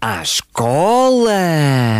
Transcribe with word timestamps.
à 0.00 0.22
escola! 0.22 1.30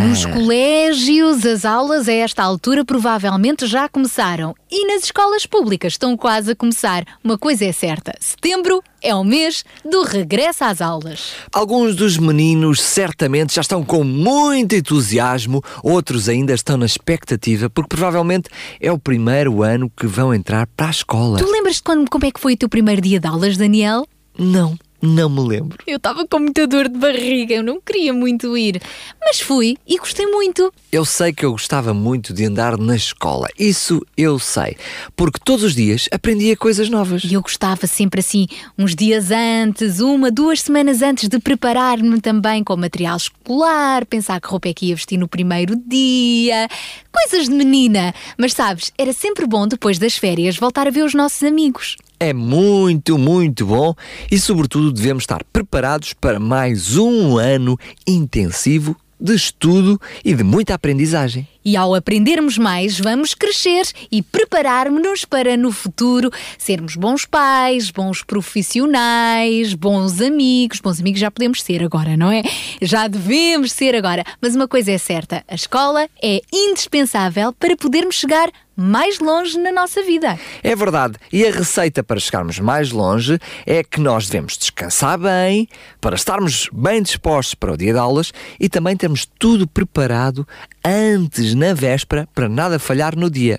Nos 0.08 0.24
colégios, 0.24 1.44
as 1.44 1.66
aulas 1.66 2.08
a 2.08 2.12
esta 2.12 2.42
altura 2.42 2.82
provavelmente 2.82 3.66
já 3.66 3.88
começaram. 3.88 4.54
E 4.70 4.86
nas 4.86 5.04
escolas 5.04 5.44
públicas 5.44 5.92
estão 5.92 6.16
quase 6.16 6.52
a 6.52 6.56
começar. 6.56 7.04
Uma 7.22 7.36
coisa 7.36 7.66
é 7.66 7.72
certa: 7.72 8.14
setembro 8.18 8.82
é 9.02 9.14
o 9.14 9.22
mês 9.22 9.64
do 9.84 10.02
regresso 10.02 10.64
às 10.64 10.80
aulas. 10.80 11.32
Alguns 11.52 11.94
dos 11.94 12.16
meninos 12.16 12.80
certamente 12.80 13.54
já 13.54 13.60
estão 13.60 13.84
com 13.84 14.02
muito 14.02 14.74
entusiasmo, 14.74 15.62
outros 15.82 16.28
ainda 16.28 16.54
estão 16.54 16.78
na 16.78 16.86
expectativa, 16.86 17.68
porque 17.68 17.94
provavelmente 17.94 18.48
é 18.80 18.90
o 18.90 18.98
primeiro 18.98 19.62
ano 19.62 19.92
que 19.94 20.06
vão 20.06 20.32
entrar 20.32 20.66
para 20.68 20.86
a 20.86 20.90
escola. 20.90 21.38
Tu 21.38 21.50
lembras-te 21.50 21.82
quando, 21.82 22.08
como 22.08 22.24
é 22.24 22.30
que 22.30 22.40
foi 22.40 22.54
o 22.54 22.56
teu 22.56 22.68
primeiro 22.68 23.02
dia 23.02 23.20
de 23.20 23.26
aulas, 23.26 23.58
Daniel? 23.58 24.06
Não, 24.38 24.78
não 25.02 25.28
me 25.28 25.40
lembro. 25.40 25.78
Eu 25.86 25.96
estava 25.96 26.26
com 26.26 26.38
muita 26.38 26.66
dor 26.66 26.88
de 26.88 26.98
barriga, 26.98 27.54
eu 27.54 27.62
não 27.62 27.80
queria 27.80 28.12
muito 28.12 28.56
ir. 28.56 28.80
Mas 29.20 29.40
fui 29.40 29.76
e 29.86 29.98
gostei 29.98 30.26
muito. 30.26 30.72
Eu 30.92 31.04
sei 31.04 31.32
que 31.32 31.44
eu 31.44 31.52
gostava 31.52 31.94
muito 31.94 32.32
de 32.32 32.44
andar 32.44 32.76
na 32.76 32.96
escola, 32.96 33.48
isso 33.58 34.04
eu 34.16 34.38
sei, 34.38 34.76
porque 35.16 35.38
todos 35.42 35.64
os 35.64 35.74
dias 35.74 36.08
aprendia 36.12 36.56
coisas 36.56 36.88
novas. 36.88 37.24
E 37.24 37.34
eu 37.34 37.42
gostava 37.42 37.86
sempre 37.86 38.20
assim, 38.20 38.46
uns 38.78 38.94
dias 38.94 39.30
antes, 39.30 40.00
uma, 40.00 40.30
duas 40.30 40.60
semanas 40.60 41.02
antes 41.02 41.28
de 41.28 41.38
preparar-me 41.38 42.20
também 42.20 42.64
com 42.64 42.76
material 42.76 43.16
escolar, 43.16 44.04
pensar 44.06 44.40
que 44.40 44.48
roupa 44.48 44.68
é 44.68 44.74
que 44.74 44.86
ia 44.86 44.94
vestir 44.94 45.16
no 45.16 45.28
primeiro 45.28 45.76
dia, 45.76 46.68
coisas 47.12 47.48
de 47.48 47.54
menina. 47.54 48.14
Mas 48.36 48.52
sabes, 48.52 48.92
era 48.98 49.12
sempre 49.12 49.46
bom 49.46 49.66
depois 49.66 49.98
das 49.98 50.16
férias 50.16 50.56
voltar 50.56 50.86
a 50.86 50.90
ver 50.90 51.04
os 51.04 51.14
nossos 51.14 51.42
amigos. 51.42 51.96
É 52.22 52.34
muito, 52.34 53.16
muito 53.16 53.64
bom 53.64 53.94
e, 54.30 54.38
sobretudo, 54.38 54.92
devemos 54.92 55.22
estar 55.22 55.42
preparados 55.42 56.12
para 56.12 56.38
mais 56.38 56.98
um 56.98 57.38
ano 57.38 57.78
intensivo 58.06 58.94
de 59.18 59.34
estudo 59.34 59.98
e 60.22 60.34
de 60.34 60.44
muita 60.44 60.74
aprendizagem. 60.74 61.48
E 61.64 61.76
ao 61.76 61.94
aprendermos 61.94 62.56
mais, 62.56 62.98
vamos 62.98 63.34
crescer 63.34 63.86
e 64.10 64.22
preparar-nos 64.22 65.24
para 65.26 65.56
no 65.56 65.70
futuro 65.70 66.30
sermos 66.56 66.96
bons 66.96 67.26
pais, 67.26 67.90
bons 67.90 68.22
profissionais, 68.22 69.74
bons 69.74 70.22
amigos. 70.22 70.80
Bons 70.80 71.00
amigos 71.00 71.20
já 71.20 71.30
podemos 71.30 71.62
ser 71.62 71.82
agora, 71.82 72.16
não 72.16 72.32
é? 72.32 72.42
Já 72.80 73.06
devemos 73.06 73.72
ser 73.72 73.94
agora. 73.94 74.24
Mas 74.40 74.56
uma 74.56 74.66
coisa 74.66 74.90
é 74.90 74.98
certa: 74.98 75.44
a 75.46 75.54
escola 75.54 76.08
é 76.22 76.40
indispensável 76.52 77.52
para 77.52 77.76
podermos 77.76 78.14
chegar 78.14 78.50
mais 78.80 79.18
longe 79.18 79.58
na 79.58 79.70
nossa 79.70 80.02
vida. 80.02 80.38
É 80.62 80.74
verdade, 80.74 81.16
e 81.30 81.46
a 81.46 81.50
receita 81.50 82.02
para 82.02 82.18
chegarmos 82.18 82.58
mais 82.58 82.90
longe 82.90 83.38
é 83.66 83.84
que 83.84 84.00
nós 84.00 84.26
devemos 84.26 84.56
descansar 84.56 85.18
bem, 85.18 85.68
para 86.00 86.16
estarmos 86.16 86.70
bem 86.72 87.02
dispostos 87.02 87.54
para 87.54 87.74
o 87.74 87.76
dia 87.76 87.92
de 87.92 87.98
aulas 87.98 88.32
e 88.58 88.70
também 88.70 88.96
termos 88.96 89.28
tudo 89.38 89.66
preparado 89.66 90.48
antes, 90.82 91.49
na 91.54 91.74
véspera, 91.74 92.28
para 92.34 92.48
nada 92.48 92.78
falhar 92.78 93.16
no 93.16 93.30
dia. 93.30 93.58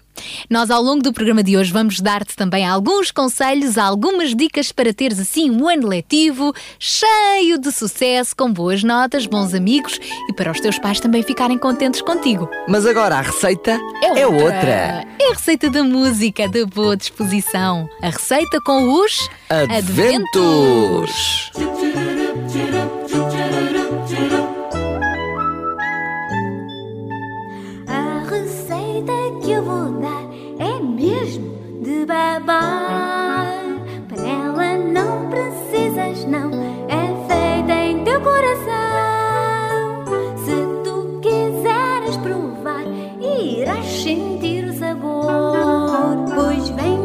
Nós, 0.49 0.69
ao 0.69 0.81
longo 0.81 1.01
do 1.01 1.13
programa 1.13 1.43
de 1.43 1.57
hoje, 1.57 1.71
vamos 1.71 1.99
dar-te 1.99 2.35
também 2.35 2.65
alguns 2.65 3.11
conselhos, 3.11 3.77
algumas 3.77 4.35
dicas 4.35 4.71
para 4.71 4.93
teres 4.93 5.19
assim 5.19 5.49
um 5.49 5.67
ano 5.67 5.87
letivo 5.87 6.53
cheio 6.77 7.57
de 7.57 7.71
sucesso, 7.71 8.35
com 8.35 8.51
boas 8.51 8.83
notas, 8.83 9.25
bons 9.25 9.53
amigos 9.53 9.99
e 10.29 10.33
para 10.33 10.51
os 10.51 10.59
teus 10.59 10.77
pais 10.77 10.99
também 10.99 11.23
ficarem 11.23 11.57
contentes 11.57 12.01
contigo. 12.01 12.49
Mas 12.67 12.85
agora 12.85 13.15
a 13.15 13.21
receita 13.21 13.79
é 14.03 14.27
outra. 14.27 15.05
É 15.19 15.29
a 15.29 15.33
receita 15.33 15.69
da 15.69 15.83
música 15.83 16.47
da 16.47 16.65
boa 16.65 16.95
disposição. 16.95 17.89
A 18.01 18.09
receita 18.09 18.59
com 18.65 19.01
os 19.01 19.29
Adventos! 19.49 21.51
A 21.55 22.20
babar. 32.11 33.55
Panela 34.09 34.77
não 34.77 35.29
precisas, 35.29 36.25
não. 36.25 36.51
É 36.89 37.07
feita 37.27 37.73
em 37.73 38.03
teu 38.03 38.19
coração. 38.19 40.03
Se 40.43 40.55
tu 40.83 41.19
quiseres 41.21 42.17
provar, 42.17 42.83
irás 43.21 43.85
sentir 43.85 44.65
o 44.65 44.73
sabor. 44.73 46.25
Pois 46.35 46.67
vem 46.69 47.00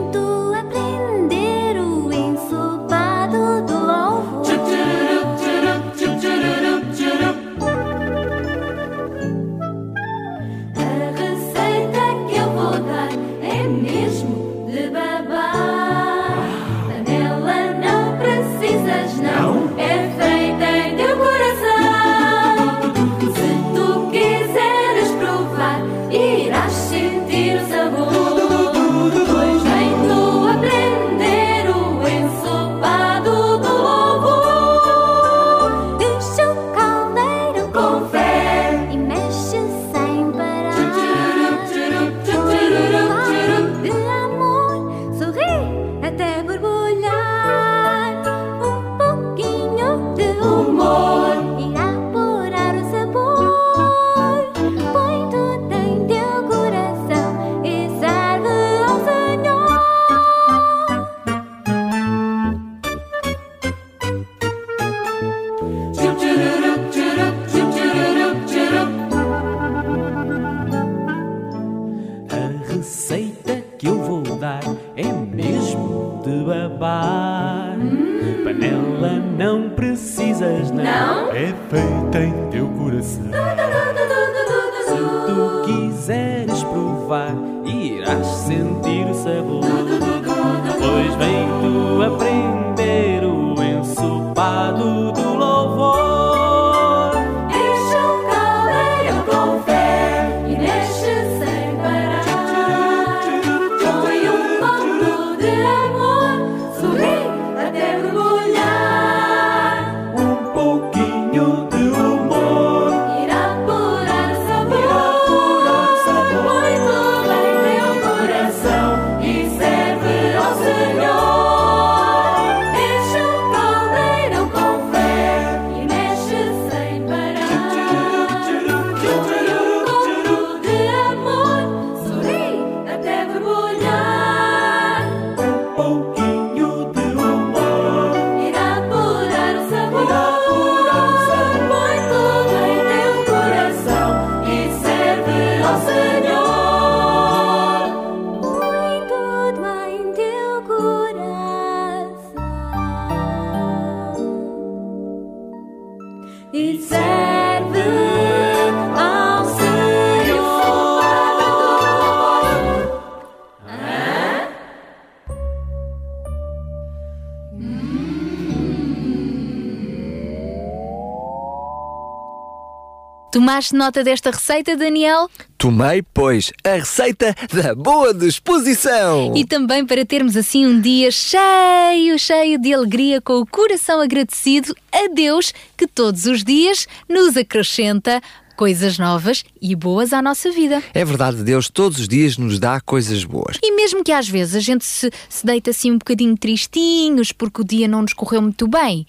Tomaste 173.57 173.75
nota 173.75 174.05
desta 174.05 174.31
receita, 174.31 174.77
Daniel? 174.77 175.31
Tomei, 175.57 176.03
pois, 176.03 176.53
a 176.63 176.75
receita 176.75 177.35
da 177.51 177.75
boa 177.75 178.13
disposição. 178.13 179.33
E 179.35 179.47
também 179.47 179.87
para 179.87 180.05
termos 180.05 180.37
assim 180.37 180.67
um 180.67 180.79
dia 180.79 181.11
cheio, 181.11 182.19
cheio 182.19 182.61
de 182.61 182.75
alegria, 182.75 183.19
com 183.19 183.41
o 183.41 183.47
coração 183.47 183.99
agradecido 184.03 184.77
a 184.93 185.09
Deus 185.09 185.55
que 185.75 185.87
todos 185.87 186.27
os 186.27 186.45
dias 186.45 186.87
nos 187.09 187.35
acrescenta 187.35 188.21
coisas 188.59 188.99
novas 188.99 189.43
e 189.63 189.75
boas 189.75 190.13
à 190.13 190.21
nossa 190.21 190.51
vida. 190.51 190.83
É 190.93 191.03
verdade, 191.03 191.43
Deus 191.43 191.71
todos 191.71 192.01
os 192.01 192.09
dias 192.09 192.37
nos 192.37 192.59
dá 192.59 192.79
coisas 192.79 193.25
boas. 193.25 193.57
E 193.63 193.75
mesmo 193.75 194.05
que 194.05 194.13
às 194.13 194.29
vezes 194.29 194.55
a 194.55 194.61
gente 194.61 194.85
se, 194.85 195.11
se 195.31 195.47
deita 195.47 195.71
assim 195.71 195.93
um 195.93 195.99
bocadinho 195.99 196.37
tristinhos 196.37 197.33
porque 197.33 197.63
o 197.63 197.65
dia 197.65 197.89
não 197.89 198.03
nos 198.03 198.13
correu 198.13 198.43
muito 198.43 198.69
bem. 198.69 199.07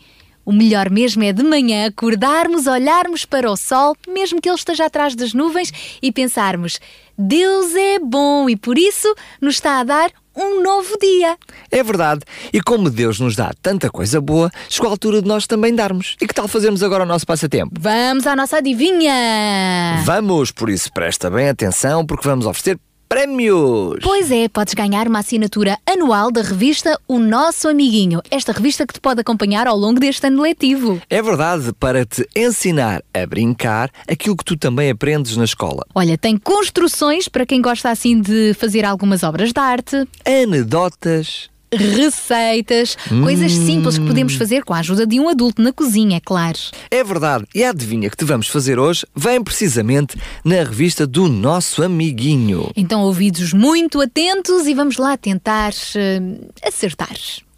O 0.47 0.53
melhor 0.53 0.89
mesmo 0.89 1.25
é 1.25 1.33
de 1.33 1.43
manhã 1.43 1.87
acordarmos, 1.87 2.67
olharmos 2.67 3.25
para 3.25 3.51
o 3.51 3.57
sol, 3.57 3.97
mesmo 4.07 4.39
que 4.39 4.47
ele 4.47 4.55
esteja 4.55 4.85
atrás 4.85 5.13
das 5.13 5.33
nuvens, 5.33 5.73
e 6.01 6.09
pensarmos: 6.09 6.79
Deus 7.17 7.75
é 7.75 7.99
bom 7.99 8.49
e 8.49 8.55
por 8.55 8.77
isso 8.77 9.13
nos 9.41 9.55
está 9.55 9.81
a 9.81 9.83
dar 9.83 10.09
um 10.33 10.63
novo 10.63 10.97
dia. 11.01 11.35
É 11.69 11.83
verdade. 11.83 12.21
E 12.53 12.61
como 12.61 12.89
Deus 12.89 13.19
nos 13.19 13.35
dá 13.35 13.51
tanta 13.61 13.89
coisa 13.89 14.21
boa, 14.21 14.49
chegou 14.69 14.87
a 14.87 14.91
altura 14.93 15.21
de 15.21 15.27
nós 15.27 15.45
também 15.45 15.75
darmos. 15.75 16.15
E 16.21 16.25
que 16.25 16.33
tal 16.33 16.47
fazermos 16.47 16.81
agora 16.81 17.03
o 17.03 17.07
nosso 17.07 17.25
passatempo? 17.25 17.73
Vamos 17.77 18.25
à 18.25 18.33
nossa 18.33 18.59
adivinha! 18.59 20.01
Vamos, 20.05 20.51
por 20.51 20.69
isso 20.69 20.93
presta 20.93 21.29
bem 21.29 21.49
atenção, 21.49 22.05
porque 22.05 22.25
vamos 22.25 22.45
oferecer 22.45 22.79
prémios! 23.07 23.99
Pois 24.03 24.31
é, 24.31 24.47
podes 24.47 24.73
ganhar 24.73 25.07
uma 25.07 25.19
assinatura 25.19 25.77
anual 25.85 26.31
da 26.31 26.41
revista 26.41 26.99
O 27.07 27.19
Nosso 27.19 27.67
Amiguinho. 27.67 28.21
Esta 28.29 28.51
revista 28.51 28.85
que 28.85 28.93
te 28.93 28.99
pode 28.99 29.21
acompanhar 29.21 29.67
ao 29.67 29.77
longo 29.77 29.99
deste 29.99 30.27
ano 30.27 30.41
letivo. 30.41 31.01
É 31.09 31.21
verdade, 31.21 31.73
para 31.73 32.05
te 32.05 32.27
ensinar 32.35 33.01
a 33.13 33.25
brincar 33.25 33.89
aquilo 34.07 34.35
que 34.35 34.45
tu 34.45 34.57
também 34.57 34.89
aprendes 34.89 35.37
na 35.37 35.43
escola. 35.45 35.85
Olha, 35.95 36.17
tem 36.17 36.37
construções 36.37 37.27
para 37.27 37.45
quem 37.45 37.61
gosta 37.61 37.89
assim 37.89 38.19
de 38.19 38.53
fazer 38.53 38.85
algumas 38.85 39.23
obras 39.23 39.51
de 39.51 39.59
arte. 39.59 40.07
Anedotas. 40.25 41.49
Receitas, 41.71 42.97
coisas 43.23 43.51
simples 43.51 43.97
que 43.97 44.05
podemos 44.05 44.35
fazer 44.35 44.63
com 44.63 44.73
a 44.73 44.79
ajuda 44.79 45.05
de 45.05 45.19
um 45.19 45.27
adulto 45.27 45.61
na 45.61 45.73
cozinha, 45.73 46.17
é 46.17 46.19
claro. 46.19 46.57
É 46.89 47.03
verdade, 47.03 47.45
e 47.53 47.63
a 47.63 47.71
adivinha 47.71 48.09
que 48.09 48.15
te 48.15 48.23
vamos 48.23 48.47
fazer 48.47 48.79
hoje 48.79 49.05
vem 49.15 49.43
precisamente 49.43 50.17
na 50.45 50.57
revista 50.57 51.05
do 51.05 51.27
nosso 51.27 51.83
amiguinho. 51.83 52.71
Então, 52.75 53.01
ouvidos 53.01 53.51
muito 53.51 53.99
atentos 53.99 54.65
e 54.65 54.73
vamos 54.73 54.97
lá 54.97 55.17
tentar 55.17 55.71
uh, 55.71 56.51
acertar. 56.63 57.15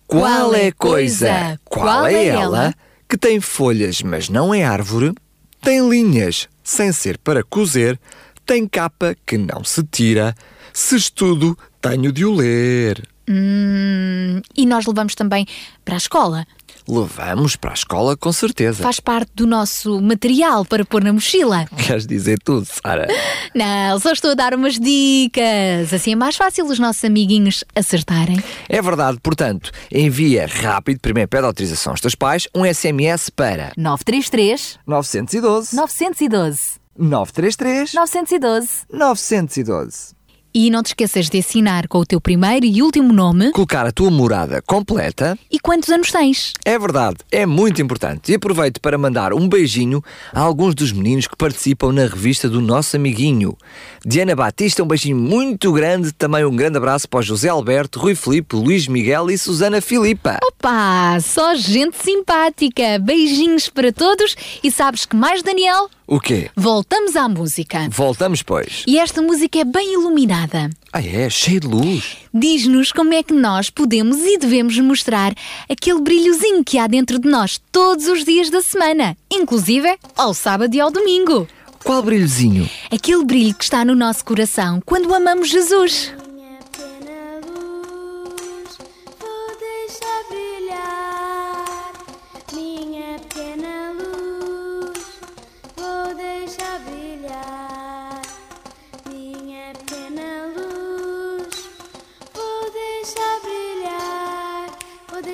Qual 0.08 0.56
é 0.56 0.68
a 0.68 0.74
coisa? 0.74 1.60
Qual 1.66 2.08
é 2.08 2.26
ela? 2.26 2.74
Que 3.08 3.16
tem 3.16 3.40
folhas, 3.40 4.02
mas 4.02 4.28
não 4.28 4.52
é 4.52 4.64
árvore? 4.64 5.14
Tem 5.62 5.88
linhas, 5.88 6.48
sem 6.64 6.92
ser 6.92 7.18
para 7.20 7.44
cozer? 7.44 8.00
Tem 8.44 8.68
capa 8.68 9.16
que 9.24 9.38
não 9.38 9.64
se 9.64 9.84
tira? 9.84 10.34
Se 10.74 10.96
estudo, 10.96 11.56
tenho 11.80 12.12
de 12.12 12.26
o 12.26 12.34
ler. 12.34 13.08
Hum, 13.30 14.42
e 14.58 14.66
nós 14.66 14.88
levamos 14.88 15.14
também 15.14 15.46
para 15.86 15.94
a 15.94 15.98
escola. 15.98 16.48
Levamos 16.88 17.56
para 17.56 17.70
a 17.70 17.74
escola 17.74 18.18
com 18.18 18.34
certeza. 18.34 18.82
Faz 18.82 19.00
parte 19.00 19.32
do 19.36 19.46
nosso 19.46 20.02
material 20.02 20.66
para 20.66 20.84
pôr 20.84 21.04
na 21.04 21.14
mochila. 21.14 21.66
Queres 21.86 22.08
dizer 22.08 22.40
tudo, 22.40 22.66
Sara? 22.66 23.08
Não, 23.54 24.00
só 24.00 24.12
estou 24.12 24.32
a 24.32 24.34
dar 24.34 24.56
umas 24.56 24.80
dicas. 24.80 25.94
Assim 25.94 26.14
é 26.14 26.16
mais 26.16 26.36
fácil 26.36 26.66
os 26.66 26.80
nossos 26.80 27.04
amiguinhos 27.04 27.64
acertarem. 27.76 28.42
É 28.68 28.82
verdade, 28.82 29.20
portanto, 29.22 29.72
envia 29.92 30.48
rápido, 30.48 31.00
primeiro 31.00 31.30
pede 31.30 31.46
autorização 31.46 31.94
aos 31.94 32.02
teus 32.02 32.16
pais, 32.16 32.48
um 32.56 32.66
SMS 32.66 33.30
para 33.30 33.72
933 33.78 34.80
912 34.88 35.76
912 35.76 36.80
933 36.98 37.94
912 37.94 38.70
912. 38.92 40.19
E 40.54 40.70
não 40.72 40.82
te 40.82 40.88
esqueças 40.88 41.30
de 41.30 41.38
assinar 41.38 41.88
com 41.88 42.00
o 42.00 42.06
teu 42.06 42.20
primeiro 42.20 42.66
e 42.66 42.82
último 42.82 43.14
nome 43.14 43.52
Colocar 43.52 43.86
a 43.86 43.92
tua 43.92 44.10
morada 44.10 44.62
completa. 44.64 45.38
e 45.52 45.60
quantos 45.60 45.90
anos 45.90 46.12
tens. 46.12 46.54
É 46.66 46.78
verdade, 46.80 47.18
é 47.32 47.46
muito 47.46 47.82
importante. 47.82 48.32
E 48.32 48.36
aproveito 48.36 48.82
para 48.82 48.98
mandar 48.98 49.32
um 49.34 49.48
beijinho 49.48 50.04
a 50.34 50.40
alguns 50.40 50.74
dos 50.74 50.92
meninos 50.92 51.28
que 51.28 51.36
participam 51.36 51.92
na 51.94 52.02
revista 52.08 52.50
do 52.50 52.62
nosso 52.62 52.96
amiguinho. 52.96 53.56
Diana 54.04 54.36
Batista, 54.36 54.82
um 54.84 54.88
beijinho 54.88 55.18
muito 55.18 55.72
grande. 55.72 56.12
Também 56.12 56.44
um 56.44 56.56
grande 56.56 56.78
abraço 56.78 57.08
para 57.08 57.20
o 57.20 57.24
José 57.24 57.50
Alberto, 57.50 58.00
Rui 58.00 58.16
Filipe, 58.16 58.56
Luís 58.56 58.88
Miguel 58.88 59.30
e 59.30 59.38
Susana 59.38 59.80
Filipa. 59.82 60.40
Opa, 60.44 61.20
só 61.22 61.54
gente 61.56 61.96
simpática. 61.98 62.98
Beijinhos 63.00 63.70
para 63.70 63.92
todos 63.94 64.36
e 64.64 64.72
sabes 64.72 65.06
que 65.06 65.16
mais, 65.16 65.44
Daniel? 65.44 65.90
O 66.12 66.20
quê? 66.20 66.50
Voltamos 66.56 67.16
à 67.16 67.30
música. 67.30 67.88
Voltamos, 67.92 68.42
pois. 68.42 68.84
E 68.88 68.98
esta 68.98 69.22
música 69.22 69.60
é 69.60 69.64
bem 69.64 69.94
iluminada. 69.94 70.72
Ah, 70.92 71.06
é? 71.06 71.30
Cheio 71.30 71.60
de 71.60 71.68
luz. 71.68 72.18
Diz-nos 72.34 72.92
como 72.92 73.14
é 73.14 73.22
que 73.22 73.32
nós 73.32 73.70
podemos 73.70 74.18
e 74.18 74.40
devemos 74.40 74.80
mostrar 74.80 75.36
aquele 75.70 76.02
brilhozinho 76.02 76.64
que 76.64 76.80
há 76.80 76.88
dentro 76.88 77.20
de 77.20 77.30
nós 77.30 77.62
todos 77.72 78.08
os 78.08 78.26
dias 78.26 78.50
da 78.50 78.60
semana, 78.60 79.16
inclusive 79.32 80.00
ao 80.18 80.34
sábado 80.34 80.74
e 80.74 80.82
ao 80.82 80.90
domingo. 80.90 81.48
Qual 81.84 82.02
brilhozinho? 82.02 82.68
Aquele 82.90 83.24
brilho 83.24 83.54
que 83.54 83.64
está 83.64 83.86
no 83.86 83.94
nosso 83.94 84.26
coração 84.26 84.82
quando 84.84 85.14
amamos 85.14 85.50
Jesus. 85.50 86.12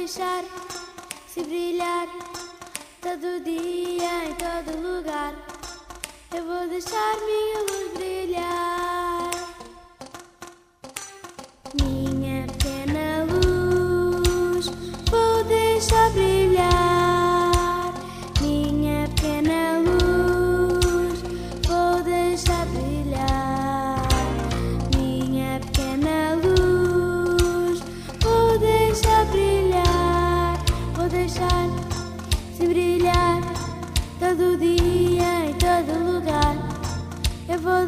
Deixar 0.06 0.44
se 1.28 1.42
brilhar 1.42 2.08
todo 3.02 3.44
dia, 3.44 4.26
em 4.26 4.36
todo 4.36 4.80
lugar. 4.80 5.34
Eu 6.32 6.46
vou 6.46 6.68
deixar 6.68 7.16
minha 7.26 7.60
luz 7.62 7.94
brilhar. 7.96 9.32
Minha 11.82 12.46
pequena 12.46 13.26
luz, 13.26 14.68
vou 15.10 15.44
deixar 15.46 16.12
brilhar. 16.12 16.85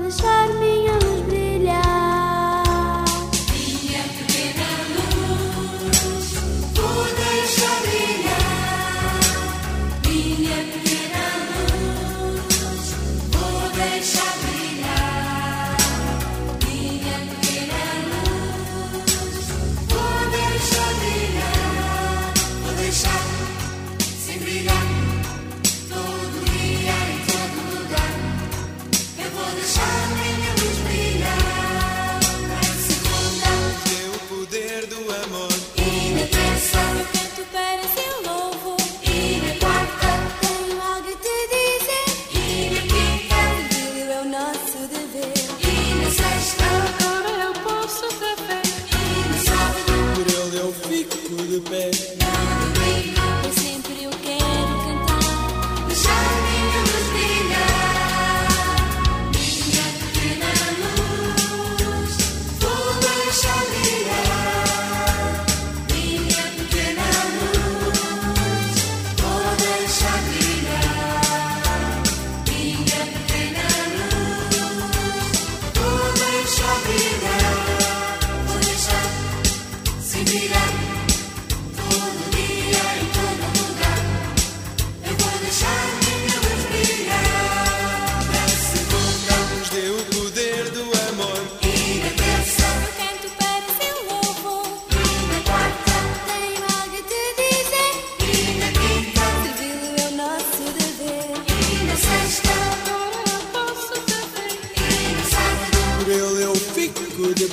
Eu 0.08 0.77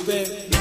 baby. 0.03 0.54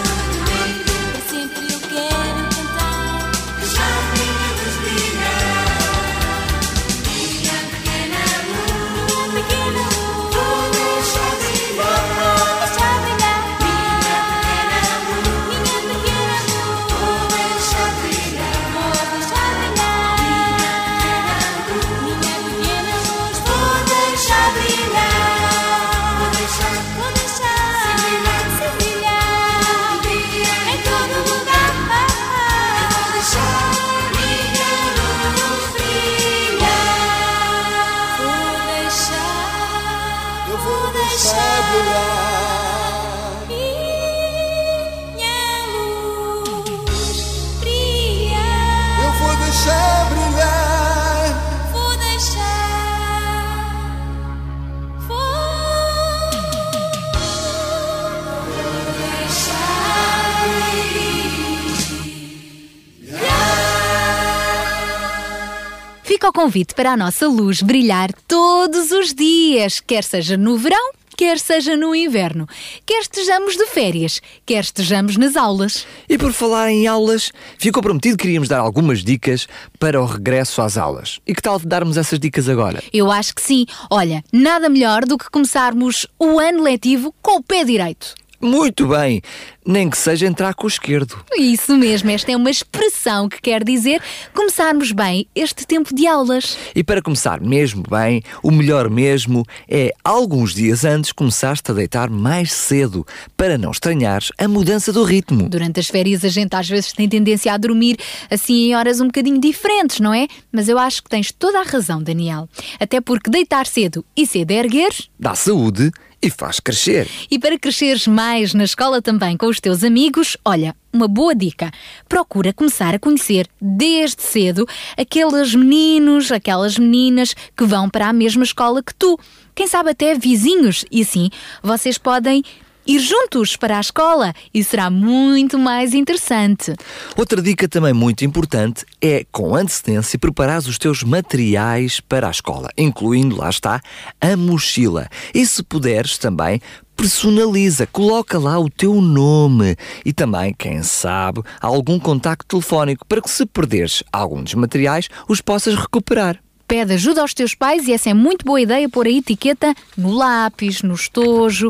Convite 66.54 66.76
para 66.76 66.92
a 66.92 66.98
nossa 66.98 67.28
luz 67.28 67.64
brilhar 67.64 68.14
todos 68.28 68.92
os 68.92 69.12
dias, 69.12 69.80
quer 69.80 70.04
seja 70.04 70.38
no 70.38 70.56
verão, 70.56 70.92
quer 71.18 71.40
seja 71.40 71.76
no 71.76 71.96
inverno, 71.96 72.48
quer 72.86 73.02
estejamos 73.02 73.58
de 73.58 73.66
férias, 73.66 74.22
quer 74.46 74.64
estejamos 74.64 75.18
nas 75.18 75.36
aulas. 75.36 75.88
E 76.08 76.16
por 76.16 76.32
falar 76.32 76.70
em 76.70 76.86
aulas, 76.86 77.32
ficou 77.58 77.82
prometido 77.82 78.18
que 78.18 78.22
queríamos 78.22 78.48
dar 78.48 78.60
algumas 78.60 79.04
dicas 79.04 79.48
para 79.80 80.00
o 80.00 80.06
regresso 80.06 80.62
às 80.62 80.78
aulas. 80.78 81.20
E 81.26 81.34
que 81.34 81.42
tal 81.42 81.58
darmos 81.58 81.98
essas 81.98 82.20
dicas 82.20 82.48
agora? 82.48 82.84
Eu 82.94 83.12
acho 83.12 83.34
que 83.34 83.42
sim. 83.42 83.66
Olha, 83.90 84.24
nada 84.32 84.70
melhor 84.70 85.06
do 85.06 85.18
que 85.18 85.32
começarmos 85.32 86.06
o 86.20 86.40
ano 86.40 86.62
letivo 86.62 87.16
com 87.20 87.38
o 87.38 87.44
pé 87.44 87.64
direito. 87.64 88.14
Muito 88.44 88.88
bem, 88.90 89.22
nem 89.66 89.90
que 89.90 89.98
seja 89.98 90.28
entrar 90.28 90.54
com 90.54 90.66
o 90.66 90.68
esquerdo. 90.68 91.24
Isso 91.38 91.78
mesmo, 91.78 92.12
esta 92.12 92.30
é 92.30 92.36
uma 92.36 92.52
expressão 92.52 93.30
que 93.30 93.42
quer 93.42 93.64
dizer 93.64 94.02
começarmos 94.34 94.92
bem 94.92 95.26
este 95.34 95.66
tempo 95.66 95.96
de 95.96 96.06
aulas. 96.06 96.58
E 96.76 96.84
para 96.84 97.02
começar 97.02 97.40
mesmo 97.40 97.84
bem, 97.90 98.22
o 98.44 98.52
melhor 98.52 98.90
mesmo 98.90 99.46
é 99.68 99.94
alguns 100.04 100.54
dias 100.54 100.84
antes 100.84 101.14
começaste 101.14 101.72
a 101.72 101.74
deitar 101.74 102.10
mais 102.10 102.52
cedo, 102.52 103.08
para 103.38 103.58
não 103.58 103.72
estranhares 103.72 104.30
a 104.38 104.46
mudança 104.46 104.92
do 104.92 105.06
ritmo. 105.06 105.48
Durante 105.48 105.80
as 105.80 105.88
férias 105.88 106.26
a 106.26 106.30
gente 106.30 106.54
às 106.54 106.68
vezes 106.68 106.92
tem 106.92 107.08
tendência 107.08 107.54
a 107.54 107.58
dormir 107.58 107.98
assim 108.30 108.68
em 108.68 108.76
horas 108.76 109.00
um 109.00 109.06
bocadinho 109.06 109.40
diferentes, 109.40 110.02
não 110.02 110.14
é? 110.14 110.28
Mas 110.52 110.68
eu 110.68 110.78
acho 110.78 111.02
que 111.02 111.10
tens 111.10 111.32
toda 111.32 111.62
a 111.62 111.64
razão, 111.64 112.04
Daniel. 112.04 112.50
Até 112.78 113.00
porque 113.00 113.32
deitar 113.32 113.66
cedo 113.66 114.04
e 114.18 114.28
cedo 114.28 114.52
erguer 114.52 114.92
Dá 115.18 115.36
saúde 115.36 115.90
e 116.24 116.30
faz 116.30 116.62
crescer. 116.62 117.08
E 117.30 117.38
para 117.38 117.60
cresceres 117.60 118.08
mais 118.08 118.54
na 118.54 118.64
escola 118.64 119.02
também 119.02 119.36
com 119.36 119.48
os 119.48 119.60
teus 119.60 119.84
amigos, 119.84 120.38
olha, 120.46 120.74
uma 120.92 121.08
boa 121.08 121.36
dica. 121.36 121.70
Procura 122.08 122.54
começar 122.54 122.96
a 122.96 123.00
conhecer 123.00 123.46
desde 123.62 124.24
cedo 124.24 124.66
aqueles 124.98 125.54
meninos, 125.54 126.32
aquelas 126.32 126.80
meninas 126.80 127.36
que 127.58 127.66
vão 127.66 127.90
para 127.90 128.08
a 128.08 128.14
mesma 128.14 128.44
escola 128.44 128.82
que 128.82 128.96
tu. 128.96 129.20
Quem 129.54 129.68
sabe 129.68 129.90
até 129.90 130.16
vizinhos. 130.16 130.86
E 130.90 131.02
assim 131.02 131.30
vocês 131.62 131.98
podem 131.98 132.42
ir 132.86 133.00
juntos 133.00 133.56
para 133.56 133.78
a 133.78 133.82
escola 133.82 134.34
e 134.54 134.64
será 134.64 134.90
muito 134.90 135.58
mais 135.58 135.94
interessante. 135.94 136.76
Outra 137.16 137.42
dica 137.42 137.68
também 137.68 137.94
muito 137.94 138.26
importante 138.26 138.86
é, 139.02 139.26
com 139.32 139.56
antecedência, 139.56 140.20
preparar 140.20 140.60
os 140.60 140.78
teus 140.78 141.04
materiais 141.04 142.00
para 142.00 142.28
a 142.28 142.32
escola, 142.32 142.70
incluindo, 142.78 143.38
lá 143.38 143.50
está, 143.50 143.82
a 144.20 144.38
mochila. 144.38 145.08
E 145.34 145.46
se 145.46 145.64
puderes 145.64 146.18
também, 146.18 146.62
personaliza, 146.96 147.88
coloca 147.88 148.38
lá 148.38 148.60
o 148.60 148.70
teu 148.70 149.02
nome 149.02 149.76
e 150.06 150.14
também, 150.14 150.54
quem 150.54 150.84
sabe, 150.84 151.42
algum 151.60 152.00
contacto 152.00 152.46
telefónico 152.48 153.06
para 153.06 153.22
que 153.22 153.30
se 153.30 153.46
perderes 153.46 154.04
algum 154.12 154.44
dos 154.44 154.54
materiais, 154.54 155.10
os 155.28 155.42
possas 155.42 155.76
recuperar. 155.76 156.40
Pede 156.68 156.94
ajuda 156.94 157.22
aos 157.22 157.34
teus 157.34 157.54
pais 157.54 157.88
e 157.88 157.94
essa 157.94 158.10
é 158.10 158.14
muito 158.14 158.46
boa 158.46 158.60
ideia 158.62 158.88
pôr 158.88 159.06
a 159.06 159.10
etiqueta 159.10 159.76
no 159.98 160.14
lápis, 160.14 160.82
no 160.82 160.94
estojo. 160.94 161.70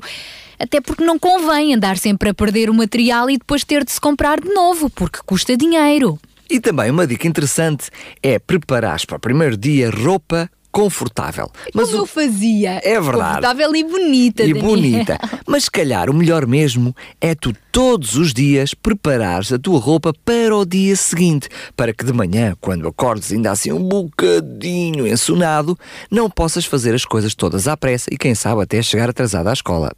Até 0.60 0.82
porque 0.82 1.04
não 1.04 1.20
convém 1.20 1.74
andar 1.74 1.98
sempre 1.98 2.30
a 2.30 2.34
perder 2.34 2.70
o 2.70 2.74
material 2.74 3.30
e 3.30 3.38
depois 3.38 3.64
ter 3.64 3.84
de 3.84 3.92
se 3.92 4.00
comprar 4.00 4.40
de 4.40 4.50
novo, 4.50 4.90
porque 4.90 5.20
custa 5.26 5.58
dinheiro. 5.58 6.20
E 6.50 6.60
também 6.60 6.92
uma 6.92 7.08
dica 7.08 7.28
interessante 7.28 7.90
é 8.22 8.38
preparares 8.38 9.06
para 9.06 9.18
o 9.18 9.20
primeiro 9.20 9.58
dia 9.58 9.90
roupa 9.90 10.50
confortável. 10.74 11.50
Mas 11.74 11.86
Como 11.86 12.00
o... 12.00 12.02
eu 12.02 12.06
fazia. 12.08 12.82
É 12.84 13.00
verdade. 13.00 13.36
Confortável 13.36 13.76
e 13.76 13.84
bonita. 13.84 14.44
E 14.44 14.54
Daniel. 14.54 14.66
bonita. 14.66 15.20
Mas 15.48 15.66
se 15.66 15.72
calhar 15.72 16.10
o 16.10 16.14
melhor 16.14 16.48
mesmo 16.48 16.96
é 17.22 17.36
tu 17.36 17.54
todos 17.72 18.16
os 18.16 18.34
dias 18.34 18.76
preparares 18.76 19.52
a 19.52 19.58
tua 19.58 19.80
roupa 19.80 20.14
para 20.24 20.56
o 20.56 20.64
dia 20.64 20.96
seguinte, 20.96 21.50
para 21.76 21.92
que 21.92 22.06
de 22.06 22.14
manhã, 22.14 22.56
quando 22.62 22.88
acordes 22.88 23.32
ainda 23.32 23.50
assim 23.50 23.72
um 23.72 23.82
bocadinho 23.82 25.08
ensonado, 25.08 25.78
não 26.10 26.30
possas 26.30 26.66
fazer 26.66 26.94
as 26.94 27.04
coisas 27.04 27.34
todas 27.34 27.68
à 27.68 27.76
pressa 27.76 28.14
e 28.14 28.18
quem 28.18 28.36
sabe 28.36 28.62
até 28.62 28.80
chegar 28.82 29.10
atrasada 29.10 29.50
à 29.50 29.54
escola. 29.54 29.92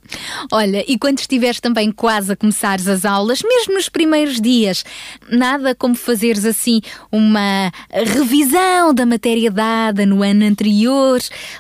Olha, 0.54 0.86
e 0.88 0.98
quando 0.98 1.20
estiveres 1.20 1.60
também 1.60 1.92
quase 1.92 2.32
a 2.32 2.36
começares 2.36 2.88
as 2.88 3.04
aulas, 3.04 3.42
mesmo 3.44 3.74
nos 3.74 3.90
primeiros 3.90 4.40
dias, 4.40 4.86
nada 5.30 5.76
como 5.76 5.96
fazeres 5.96 6.46
assim 6.46 6.80
uma 7.12 7.72
revisão 7.92 8.94
da 8.94 9.06
matéria 9.06 9.52
dada 9.52 10.06
no 10.06 10.24
ano 10.24 10.46
anterior, 10.46 10.65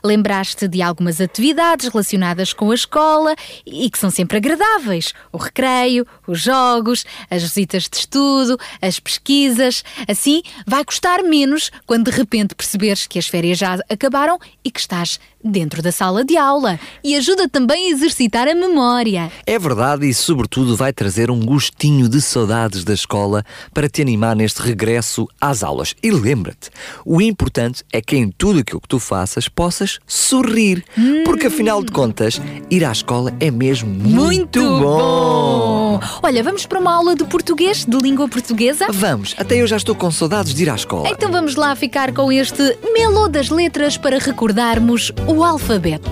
lembraste 0.04 0.68
de 0.68 0.82
algumas 0.82 1.20
atividades 1.22 1.88
relacionadas 1.88 2.54
com 2.54 2.72
a 2.72 2.76
escola 2.76 3.36
e 3.66 3.90
que 3.90 3.98
são 3.98 4.10
sempre 4.10 4.38
agradáveis. 4.38 5.14
O 5.32 5.38
recreio, 5.38 6.06
os 6.28 6.42
jogos, 6.42 7.06
as 7.30 7.42
visitas 7.42 7.84
de 7.84 7.98
estudo, 7.98 8.58
as 8.82 9.00
pesquisas. 9.00 9.84
Assim, 10.08 10.42
vai 10.66 10.84
custar 10.84 11.24
menos 11.24 11.72
quando 11.86 12.10
de 12.10 12.18
repente 12.18 12.56
perceberes 12.56 13.08
que 13.08 13.20
as 13.20 13.28
férias 13.28 13.58
já 13.58 13.78
acabaram 13.90 14.40
e 14.64 14.72
que 14.72 14.80
estás 14.80 15.20
dentro 15.46 15.82
da 15.82 15.92
sala 15.92 16.26
de 16.26 16.36
aula. 16.36 16.80
E 17.04 17.16
ajuda 17.16 17.48
também 17.48 17.88
a 17.88 17.90
exercitar 17.92 18.48
a 18.48 18.56
memória. 18.56 19.32
É 19.46 19.60
verdade 19.60 20.10
e, 20.10 20.14
sobretudo, 20.14 20.76
vai 20.76 20.92
trazer 20.92 21.30
um 21.30 21.40
gostinho 21.40 22.10
de 22.10 22.22
saudades 22.22 22.84
da 22.84 22.94
escola 22.94 23.44
para 23.74 23.88
te 23.88 24.02
animar 24.02 24.36
neste 24.36 24.62
regresso 24.62 25.28
às 25.40 25.64
aulas. 25.64 25.96
E 26.02 26.12
lembra-te, 26.12 26.70
o 27.06 27.22
importante 27.22 27.84
é 27.94 28.02
que 28.02 28.18
em 28.18 28.30
tudo 28.30 28.60
aquilo 28.60 28.82
que 28.82 28.88
tu 28.88 29.00
faças 29.00 29.48
possas 29.48 30.00
sorrir, 30.08 30.84
hum. 30.98 31.24
porque 31.24 31.48
afinal 31.48 31.84
de 31.84 31.92
contas, 31.92 32.42
ir 32.70 32.84
à 32.84 32.92
escola 32.92 33.34
é 33.40 33.52
mesmo 33.52 33.90
muito, 33.90 34.60
muito 34.60 34.62
bom. 34.62 36.00
bom. 36.00 36.00
Olha, 36.24 36.44
vamos 36.44 36.66
para 36.66 36.80
uma 36.80 36.94
aula 36.94 37.16
de 37.16 37.24
português, 37.26 37.86
de 37.86 37.98
língua 37.98 38.28
portuguesa? 38.28 38.88
Vamos, 38.92 39.36
até 39.38 39.62
eu 39.62 39.68
já 39.68 39.78
estou 39.78 39.96
com 39.96 40.10
saudades 40.10 40.54
de 40.54 40.64
ir 40.64 40.70
à 40.70 40.76
escola. 40.76 41.08
Então 41.10 41.32
vamos 41.32 41.56
lá 41.56 41.76
ficar 41.76 42.14
com 42.14 42.32
este 42.32 42.78
melô 42.94 43.28
das 43.28 43.50
letras 43.50 43.98
para 43.98 44.18
recordarmos 44.18 45.12
o 45.28 45.35
alfabeto. 45.44 46.10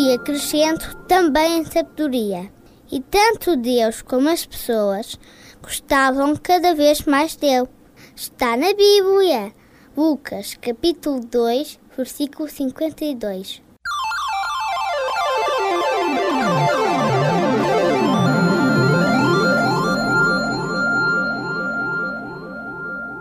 Jesus 0.00 0.06
ia 0.06 0.18
crescendo 0.18 0.94
também 1.06 1.58
em 1.58 1.64
sabedoria, 1.64 2.50
e 2.90 3.00
tanto 3.00 3.56
Deus 3.56 4.02
como 4.02 4.28
as 4.28 4.46
pessoas 4.46 5.18
gostavam 5.62 6.34
cada 6.36 6.74
vez 6.74 7.02
mais 7.02 7.36
dele. 7.36 7.68
Está 8.16 8.56
na 8.56 8.72
Bíblia, 8.72 9.52
Lucas 9.96 10.56
capítulo 10.60 11.20
2, 11.20 11.78
versículo 11.96 12.48
52. 12.48 13.62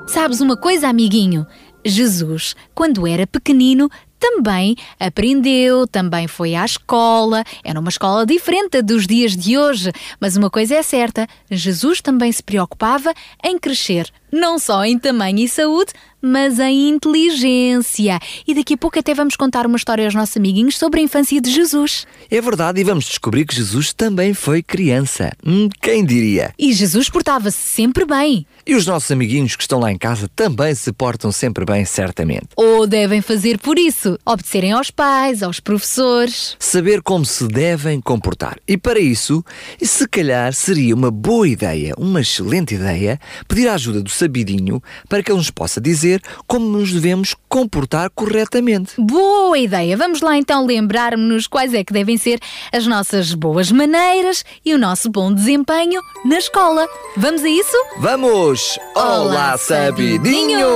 Sabes 0.08 0.42
uma 0.42 0.58
coisa, 0.58 0.88
amiguinho? 0.88 1.46
Jesus, 1.86 2.56
quando 2.76 3.08
era 3.08 3.26
pequenino, 3.26 3.90
também 4.20 4.76
aprendeu, 5.00 5.88
também 5.88 6.28
foi 6.28 6.54
à 6.54 6.66
escola. 6.66 7.44
Era 7.64 7.80
uma 7.80 7.90
escola 7.90 8.26
diferente 8.26 8.82
dos 8.82 9.08
dias 9.08 9.36
de 9.36 9.58
hoje, 9.58 9.92
mas 10.20 10.36
uma 10.36 10.50
coisa 10.50 10.76
é 10.76 10.84
certa: 10.84 11.28
Jesus 11.50 12.02
também 12.02 12.32
se 12.32 12.44
preocupava 12.44 13.14
em 13.44 13.58
crescer, 13.58 14.12
não 14.32 14.60
só 14.60 14.84
em 14.84 15.00
tamanho 15.00 15.40
e 15.40 15.48
saúde, 15.48 15.94
mas 16.22 16.60
em 16.60 16.90
inteligência. 16.90 18.20
E 18.48 18.54
daqui 18.54 18.74
a 18.74 18.78
pouco 18.78 19.00
até 19.00 19.14
vamos 19.14 19.36
contar 19.36 19.66
uma 19.66 19.78
história 19.78 20.06
aos 20.06 20.16
nossos 20.16 20.36
amiguinhos 20.38 20.78
sobre 20.78 21.00
a 21.00 21.04
infância 21.04 21.40
de 21.40 21.52
Jesus. 21.52 22.06
É 22.30 22.42
verdade, 22.42 22.82
e 22.82 22.84
vamos 22.84 23.06
descobrir 23.06 23.46
que 23.46 23.56
Jesus 23.56 23.94
também 23.94 24.34
foi 24.34 24.62
criança. 24.62 25.32
Hum, 25.46 25.70
quem 25.82 26.06
diria? 26.06 26.54
E 26.60 26.74
Jesus 26.74 27.10
portava-se 27.10 27.58
sempre 27.58 28.06
bem. 28.06 28.46
E 28.70 28.76
os 28.76 28.86
nossos 28.86 29.10
amiguinhos 29.10 29.56
que 29.56 29.64
estão 29.64 29.80
lá 29.80 29.92
em 29.92 29.98
casa 29.98 30.30
também 30.36 30.76
se 30.76 30.94
portam 30.94 31.32
sempre 31.32 31.66
bem, 31.66 31.84
certamente. 31.86 32.50
Ou 32.56 32.86
devem 32.86 33.20
fazer 33.20 33.58
por 33.58 33.80
isso, 33.80 34.16
obedecerem 34.24 34.74
aos 34.74 34.92
pais, 34.92 35.42
aos 35.42 35.60
professores. 35.60 36.56
Saber 36.60 37.02
como 37.02 37.26
se 37.26 37.48
devem 37.48 38.00
comportar. 38.00 38.60
E 38.68 38.78
para 38.78 39.00
isso, 39.00 39.44
se 39.82 40.08
calhar 40.08 40.54
seria 40.54 40.94
uma 40.94 41.10
boa 41.10 41.48
ideia, 41.48 41.96
uma 41.98 42.22
excelente 42.22 42.76
ideia, 42.76 43.20
pedir 43.48 43.68
a 43.68 43.74
ajuda 43.74 44.04
do 44.04 44.10
sabidinho 44.12 44.84
para 45.08 45.24
que 45.24 45.32
ele 45.32 45.40
nos 45.40 45.50
possa 45.50 45.82
dizer 45.82 46.22
como 46.46 46.68
nos 46.68 46.94
devemos 46.94 47.36
comportar 47.48 48.12
corretamente. 48.12 48.92
Boa 49.00 49.58
ideia! 49.58 49.98
Vamos 49.98 50.22
lá 50.22 50.38
então 50.38 50.64
lembrar-nos 50.68 51.48
quais 51.48 51.74
é 51.74 51.84
que 51.84 51.92
devem 51.92 52.18
ser 52.18 52.40
as 52.72 52.86
nossas 52.86 53.34
boas 53.34 53.72
maneiras 53.72 54.46
e 54.64 54.76
o 54.76 54.78
nosso 54.78 55.10
bom 55.10 55.34
desempenho 55.34 56.04
na 56.24 56.38
escola. 56.38 56.88
Vamos 57.18 57.44
a 57.44 57.50
isso? 57.50 57.76
Vamos! 57.98 58.59
Olá, 58.94 59.58
sabidinho! 59.58 60.68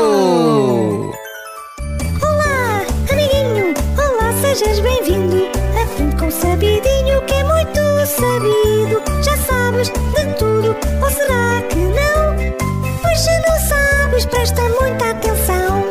Olá, 2.22 2.86
amiguinho! 3.12 3.74
Olá, 3.98 4.32
sejas 4.40 4.80
bem-vindo! 4.80 5.50
Aprende 5.82 6.16
com 6.16 6.28
o 6.28 6.32
sabidinho 6.32 7.22
que 7.26 7.34
é 7.34 7.44
muito 7.44 7.82
sabido. 8.08 9.04
Já 9.22 9.36
sabes 9.36 9.90
de 9.90 10.34
tudo, 10.38 10.78
ou 11.04 11.12
será 11.12 11.62
que 11.68 11.76
não? 11.76 13.02
Pois 13.02 13.20
se 13.20 13.38
não 13.42 13.60
sabes, 13.68 14.26
presta 14.28 14.62
muita 14.80 15.10
atenção. 15.10 15.84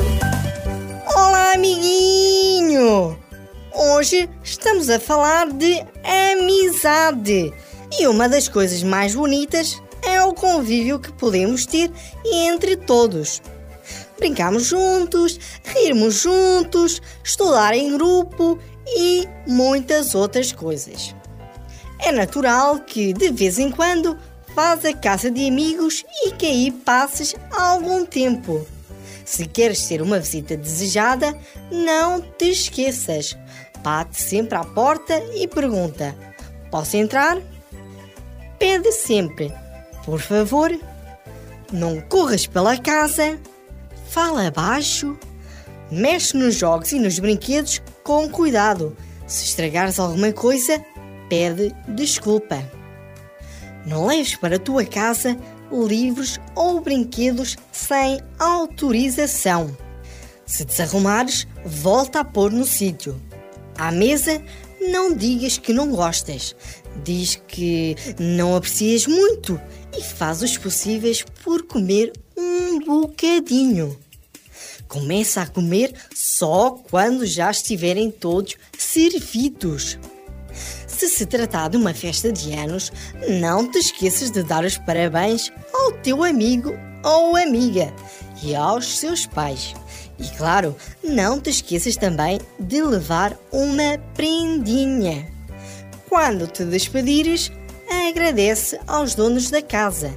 Olá, 1.14 1.52
amiguinho! 1.52 3.18
Hoje 3.74 4.30
estamos 4.42 4.88
a 4.88 4.98
falar 4.98 5.50
de 5.50 5.84
amizade. 6.02 7.52
E 8.00 8.06
uma 8.06 8.30
das 8.30 8.48
coisas 8.48 8.82
mais 8.82 9.14
bonitas 9.14 9.78
o 10.32 10.34
convívio 10.34 10.98
que 10.98 11.12
podemos 11.12 11.66
ter 11.66 11.90
entre 12.24 12.76
todos. 12.76 13.42
Brincarmos 14.18 14.64
juntos, 14.64 15.38
rirmos 15.64 16.14
juntos, 16.14 17.00
estudar 17.22 17.74
em 17.74 17.92
grupo 17.92 18.58
e 18.86 19.28
muitas 19.46 20.14
outras 20.14 20.52
coisas. 20.52 21.14
É 21.98 22.10
natural 22.10 22.80
que 22.80 23.12
de 23.12 23.30
vez 23.30 23.58
em 23.58 23.70
quando 23.70 24.18
vás 24.54 24.84
à 24.84 24.92
casa 24.92 25.30
de 25.30 25.46
amigos 25.46 26.04
e 26.24 26.32
que 26.32 26.46
aí 26.46 26.70
passes 26.70 27.34
algum 27.50 28.04
tempo. 28.04 28.66
Se 29.24 29.46
queres 29.46 29.86
ter 29.86 30.02
uma 30.02 30.18
visita 30.18 30.56
desejada, 30.56 31.36
não 31.70 32.20
te 32.20 32.50
esqueças. 32.50 33.36
Bate 33.82 34.20
sempre 34.20 34.56
à 34.56 34.64
porta 34.64 35.22
e 35.34 35.46
pergunta: 35.46 36.14
Posso 36.70 36.96
entrar? 36.96 37.38
Pede 38.58 38.92
sempre: 38.92 39.52
Por 40.04 40.20
favor, 40.20 40.70
não 41.72 42.00
corras 42.00 42.46
pela 42.46 42.76
casa, 42.76 43.38
fala 44.08 44.50
baixo, 44.50 45.16
mexe 45.90 46.36
nos 46.36 46.54
jogos 46.54 46.92
e 46.92 46.98
nos 46.98 47.18
brinquedos 47.18 47.80
com 48.02 48.28
cuidado. 48.28 48.96
Se 49.26 49.44
estragares 49.44 49.98
alguma 49.98 50.32
coisa, 50.32 50.84
pede 51.28 51.74
desculpa. 51.88 52.62
Não 53.86 54.06
leves 54.06 54.36
para 54.36 54.56
a 54.56 54.60
tua 54.60 54.84
casa 54.84 55.36
livros 55.72 56.38
ou 56.54 56.80
brinquedos 56.80 57.56
sem 57.72 58.20
autorização. 58.38 59.74
Se 60.44 60.64
desarrumares, 60.64 61.46
volta 61.64 62.20
a 62.20 62.24
pôr 62.24 62.52
no 62.52 62.64
sítio. 62.64 63.20
À 63.78 63.90
mesa, 63.90 64.42
não 64.90 65.14
digas 65.14 65.56
que 65.56 65.72
não 65.72 65.90
gostas. 65.90 66.54
Diz 67.04 67.40
que 67.48 67.96
não 68.18 68.54
aprecias 68.54 69.06
muito 69.06 69.60
e 69.96 70.02
faz 70.02 70.42
os 70.42 70.56
possíveis 70.56 71.24
por 71.42 71.62
comer 71.62 72.12
um 72.36 72.78
bocadinho. 72.80 73.98
Começa 74.88 75.40
a 75.40 75.46
comer 75.46 75.94
só 76.14 76.70
quando 76.70 77.24
já 77.24 77.50
estiverem 77.50 78.10
todos 78.10 78.56
servidos. 78.76 79.98
Se 80.86 81.08
se 81.08 81.24
tratar 81.24 81.68
de 81.68 81.76
uma 81.76 81.94
festa 81.94 82.30
de 82.30 82.52
anos, 82.52 82.92
não 83.40 83.68
te 83.68 83.78
esqueças 83.78 84.30
de 84.30 84.42
dar 84.42 84.64
os 84.64 84.76
parabéns 84.76 85.50
ao 85.72 85.92
teu 85.92 86.22
amigo 86.22 86.74
ou 87.02 87.36
amiga 87.36 87.92
e 88.42 88.54
aos 88.54 88.98
seus 88.98 89.26
pais. 89.26 89.74
E 90.18 90.28
claro, 90.36 90.76
não 91.02 91.40
te 91.40 91.50
esqueças 91.50 91.96
também 91.96 92.38
de 92.60 92.82
levar 92.82 93.36
uma 93.50 93.98
prendinha. 94.14 95.31
Quando 96.12 96.46
te 96.46 96.62
despedires, 96.66 97.50
agradece 97.88 98.78
aos 98.86 99.14
donos 99.14 99.50
da 99.50 99.62
casa. 99.62 100.14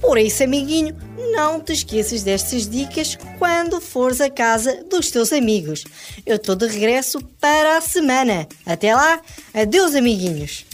Por 0.00 0.18
isso, 0.18 0.42
amiguinho, 0.42 0.96
não 1.30 1.60
te 1.60 1.72
esqueças 1.72 2.24
destas 2.24 2.68
dicas 2.68 3.16
quando 3.38 3.80
fores 3.80 4.20
à 4.20 4.28
casa 4.28 4.82
dos 4.90 5.08
teus 5.08 5.32
amigos. 5.32 5.84
Eu 6.26 6.34
estou 6.34 6.56
de 6.56 6.66
regresso 6.66 7.20
para 7.40 7.78
a 7.78 7.80
semana. 7.80 8.48
Até 8.66 8.92
lá, 8.92 9.22
adeus, 9.54 9.94
amiguinhos. 9.94 10.66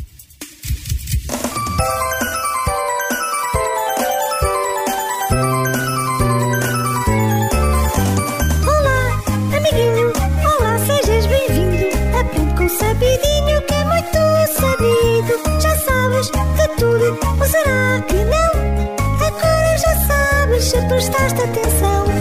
Que 18.00 18.24
não? 18.24 19.26
Agora 19.26 19.78
já 19.78 19.94
sabes 20.06 20.64
se 20.64 20.80
prestaste 20.82 21.40
atenção. 21.40 22.11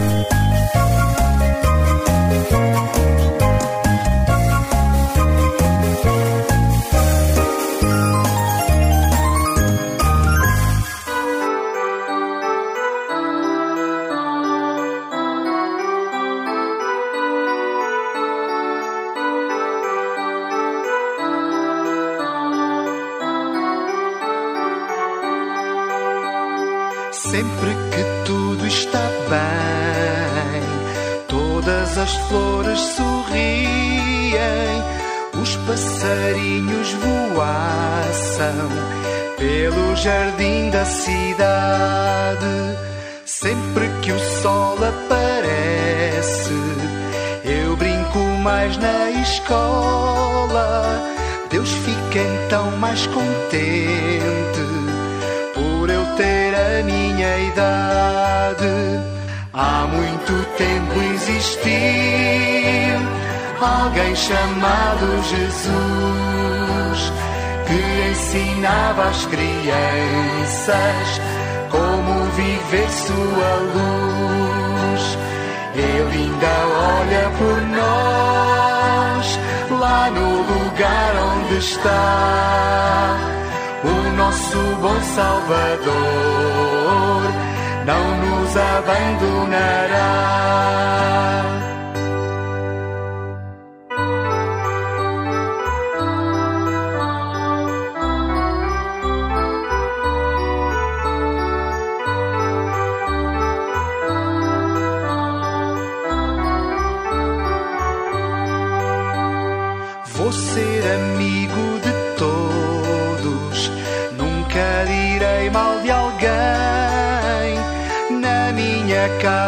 Cidade. 40.91 42.77
Sempre 43.25 43.87
que 44.01 44.11
o 44.11 44.19
sol 44.41 44.77
aparece, 44.83 46.53
eu 47.43 47.75
brinco 47.77 48.19
mais 48.43 48.77
na 48.77 49.09
escola. 49.21 51.01
Deus 51.49 51.71
fica 51.71 52.19
então 52.19 52.71
mais 52.77 53.07
contente 53.07 54.65
por 55.53 55.89
eu 55.89 56.05
ter 56.17 56.53
a 56.53 56.83
minha 56.83 57.37
idade. 57.39 59.01
Há 59.53 59.87
muito 59.87 60.45
tempo 60.57 61.01
existiu 61.13 61.71
alguém 63.59 64.15
chamado 64.15 65.23
Jesus 65.29 67.11
ensinava 68.11 69.05
às 69.05 69.25
crianças 69.25 71.21
como 71.69 72.25
viver 72.31 72.89
sua 72.89 73.55
luz. 73.73 75.17
Ele 75.73 76.17
ainda 76.17 76.55
olha 76.97 77.29
por 77.37 77.61
nós 77.77 79.39
lá 79.79 80.09
no 80.11 80.41
lugar 80.41 81.11
onde 81.33 81.55
está 81.57 83.17
o 83.83 83.87
nosso 84.17 84.57
bom 84.81 85.01
Salvador. 85.15 86.01
Não 87.85 88.17
nos 88.17 88.57
abandonará. 88.57 90.11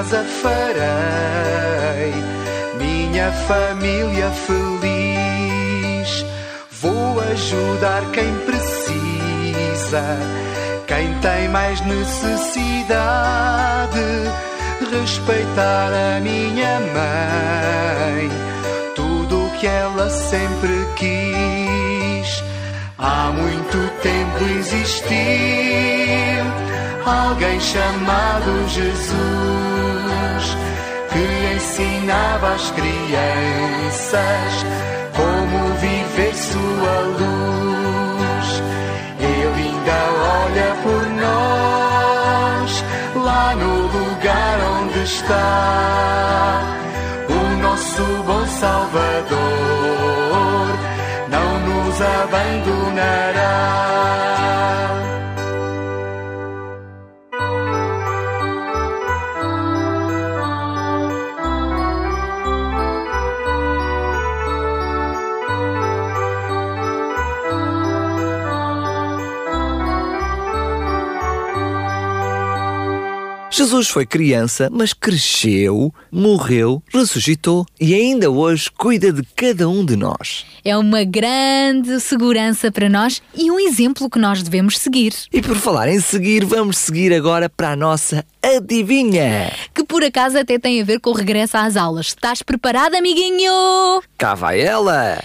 Casa 0.04 0.24
farei 0.42 2.13
minha 2.78 3.32
família 3.48 4.30
feliz. 4.32 6.26
Vou 6.82 7.22
ajudar 7.32 8.04
quem 8.12 8.36
precisa, 8.46 10.04
quem 10.88 11.13
tem 11.20 11.48
mais 11.50 11.80
necessidade. 11.82 13.04
Respeitar 14.92 15.92
a 15.94 16.20
minha 16.20 16.80
mãe 16.80 18.30
tudo 18.96 19.46
o 19.46 19.50
que 19.52 19.68
ela 19.68 20.10
sempre 20.10 20.86
quis. 20.98 22.44
Há 22.98 23.32
muito 23.32 23.78
tempo 24.02 24.44
existiu 24.60 25.13
alguém 27.06 27.60
chamado 27.60 28.68
Jesus 28.70 29.92
que 31.13 31.56
ensinava 31.56 32.54
às 32.54 32.71
crianças 32.71 34.65
como 35.15 35.73
viver 35.76 36.34
sua 36.34 37.02
luz. 37.19 38.63
Ele 39.19 39.62
ainda 39.63 39.99
olha 40.41 40.76
por 40.84 41.04
nós 41.21 42.84
lá 43.23 43.56
no 43.56 43.73
lugar 43.88 44.60
onde 44.82 45.04
está 45.04 46.62
o 47.30 47.62
nosso 47.62 48.04
bom 48.26 48.45
Salvador 48.47 49.73
não 51.30 51.60
nos 51.60 52.02
abandonará. 52.02 52.83
Jesus 73.63 73.88
foi 73.88 74.06
criança, 74.06 74.69
mas 74.69 74.91
cresceu, 74.91 75.93
morreu, 76.12 76.84
ressuscitou 76.93 77.65
e 77.80 77.95
ainda 77.95 78.30
hoje 78.30 78.69
cuida 78.69 79.10
de 79.10 79.23
cada 79.38 79.69
um 79.69 79.86
de 79.86 79.95
nós. 79.95 80.45
É 80.65 80.76
uma 80.76 81.06
grande 81.06 81.97
segurança 82.02 82.69
para 82.69 82.89
nós 82.89 83.21
e 83.34 83.49
um 83.49 83.58
exemplo 83.58 84.10
que 84.10 84.19
nós 84.19 84.43
devemos 84.43 84.78
seguir. 84.78 85.13
E 85.32 85.41
por 85.41 85.56
falar 85.56 85.88
em 85.88 86.02
seguir, 86.02 86.43
vamos 86.43 86.78
seguir 86.78 87.13
agora 87.13 87.47
para 87.47 87.71
a 87.71 87.76
nossa 87.78 88.26
adivinha. 88.43 89.54
Que 89.73 89.86
por 89.86 90.04
acaso 90.04 90.38
até 90.38 90.60
tem 90.60 90.82
a 90.82 90.84
ver 90.84 90.99
com 90.99 91.12
o 91.12 91.13
regresso 91.13 91.56
às 91.56 91.78
aulas. 91.78 92.08
Estás 92.08 92.43
preparado, 92.43 92.95
amiguinho? 92.95 94.04
Cá 94.17 94.36
vai 94.36 94.60
ela! 94.60 95.23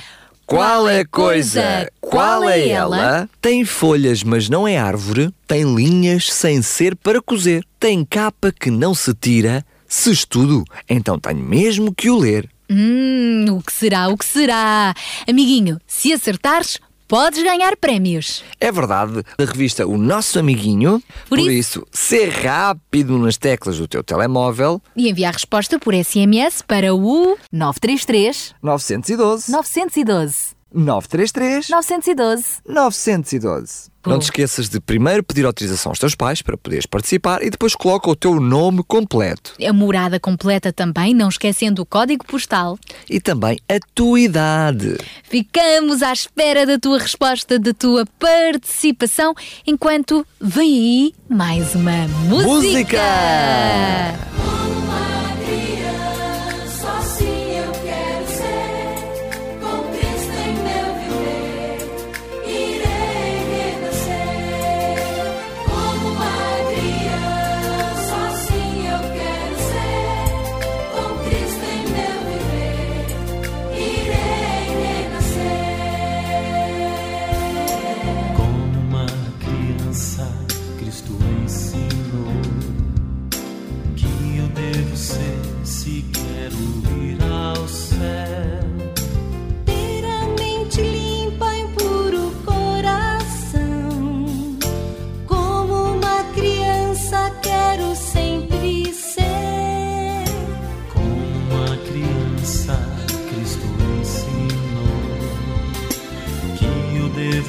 Qual 0.49 0.89
é 0.89 1.01
a 1.01 1.07
coisa? 1.07 1.93
Qual 2.01 2.49
é 2.49 2.69
ela? 2.69 3.29
Tem 3.39 3.67
folhas, 3.67 4.23
mas 4.23 4.49
não 4.49 4.67
é 4.67 4.79
árvore. 4.79 5.31
Tem 5.47 5.63
linhas 5.75 6.33
sem 6.33 6.63
ser 6.63 6.97
para 6.97 7.21
cozer. 7.21 7.63
Tem 7.79 8.03
capa 8.03 8.51
que 8.51 8.71
não 8.71 8.95
se 8.95 9.13
tira. 9.13 9.63
Se 9.87 10.11
estudo, 10.11 10.65
então 10.89 11.19
tenho 11.19 11.45
mesmo 11.45 11.95
que 11.95 12.09
o 12.09 12.17
ler. 12.17 12.49
Hum, 12.71 13.45
o 13.59 13.63
que 13.63 13.71
será? 13.71 14.09
O 14.09 14.17
que 14.17 14.25
será? 14.25 14.95
Amiguinho, 15.29 15.79
se 15.87 16.15
acertares, 16.15 16.79
podes 17.09 17.43
ganhar 17.43 17.77
prémios. 17.77 18.45
É 18.61 18.71
verdade, 18.71 19.25
a 19.39 19.45
revista 19.45 19.87
O 19.87 19.97
Nosso 19.97 20.39
Amiguinho. 20.39 21.03
Por 21.29 21.39
Por, 21.39 21.51
isso, 21.51 21.87
ser 21.91 22.29
rápido 22.29 23.19
nas 23.19 23.37
teclas 23.39 23.79
do 23.79 23.89
teu 23.89 24.05
telemóvel. 24.05 24.81
E 24.95 25.09
enviar 25.09 25.33
resposta 25.33 25.79
por 25.79 25.95
SMS 25.95 26.63
para 26.63 26.95
o 26.95 27.37
933 27.51 28.55
912 28.63 29.51
912 29.51 30.58
933 30.73 31.69
912. 31.71 32.45
912. 32.67 33.89
Não 34.07 34.19
te 34.19 34.23
esqueças 34.23 34.71
de 34.71 34.81
primeiro 34.81 35.23
pedir 35.23 35.45
autorização 35.45 35.91
aos 35.91 35.99
teus 35.99 36.15
pais 36.15 36.41
para 36.41 36.57
poderes 36.57 36.87
participar 36.87 37.43
e 37.43 37.51
depois 37.51 37.75
coloca 37.75 38.09
o 38.09 38.17
teu 38.17 38.41
nome 38.41 38.83
completo 38.83 39.53
A 39.63 39.73
morada 39.73 40.19
completa 40.19 40.73
também, 40.73 41.13
não 41.13 41.29
esquecendo 41.29 41.83
o 41.83 41.87
código 41.87 42.25
postal. 42.25 42.79
e 43.11 43.21
também 43.21 43.59
a 43.69 43.79
tua 43.95 44.21
idade. 44.21 44.97
Ficamos 45.25 46.03
à 46.03 46.13
espera 46.13 46.65
da 46.65 46.79
tua 46.79 46.99
resposta, 46.99 47.59
da 47.59 47.75
tua 47.75 48.07
participação, 48.19 49.35
enquanto 49.67 50.25
vem 50.41 50.79
aí 50.79 51.15
mais 51.29 51.75
uma 51.75 52.07
música. 52.29 52.49
Música! 52.49 53.03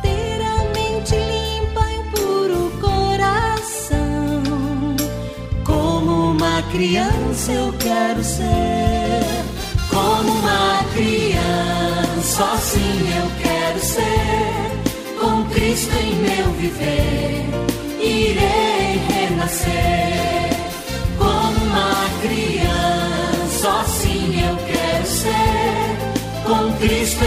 Ter 0.00 0.40
a 0.40 0.64
mente 0.72 1.14
limpa 1.14 1.84
e 1.92 2.02
puro 2.10 2.72
coração. 2.80 4.42
Como 5.62 6.30
uma 6.30 6.62
criança 6.72 7.52
eu 7.52 7.70
quero 7.74 8.24
ser. 8.24 9.44
Como 9.90 10.32
uma 10.32 10.82
criança, 10.94 12.44
assim 12.54 12.98
eu 13.20 13.30
quero 13.42 13.80
ser. 13.80 15.20
Com 15.20 15.44
Cristo 15.50 15.94
em 15.96 16.14
meu 16.16 16.50
viver, 16.52 17.44
irei 18.00 19.00
renascer. 19.10 20.56
Como 21.18 21.64
uma 21.66 22.06
criança, 22.22 23.80
assim 23.80 24.05
Cristo 26.86 27.25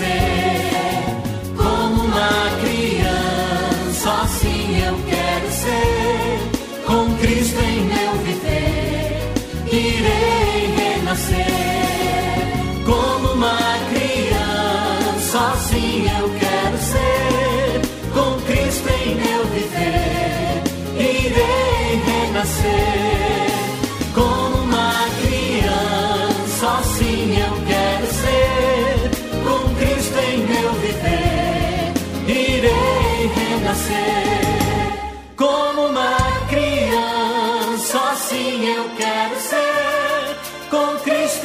renascer. 0.00 0.39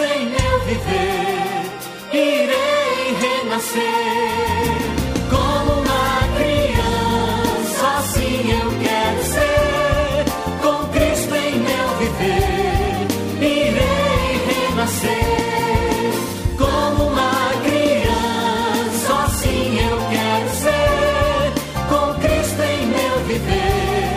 Em 0.06 0.26
meu 0.30 0.60
viver, 0.66 1.66
irei 2.14 3.16
renascer. 3.22 3.82
Como 5.30 5.72
uma 5.82 6.08
criança, 6.38 7.88
assim 8.00 8.52
eu 8.52 8.68
quero 8.84 9.24
ser. 9.24 10.26
Com 10.62 10.78
Cristo 10.90 11.36
em 11.36 11.56
meu 11.60 11.88
viver, 12.00 13.08
irei 13.42 14.30
renascer. 14.48 15.26
Como 16.58 17.08
uma 17.10 17.36
criança, 17.64 19.14
assim 19.26 19.80
eu 19.80 19.98
quero 20.14 20.50
ser. 20.64 21.46
Com 21.90 22.06
Cristo 22.22 22.62
em 22.62 22.86
meu 22.88 23.16
viver, 23.26 24.14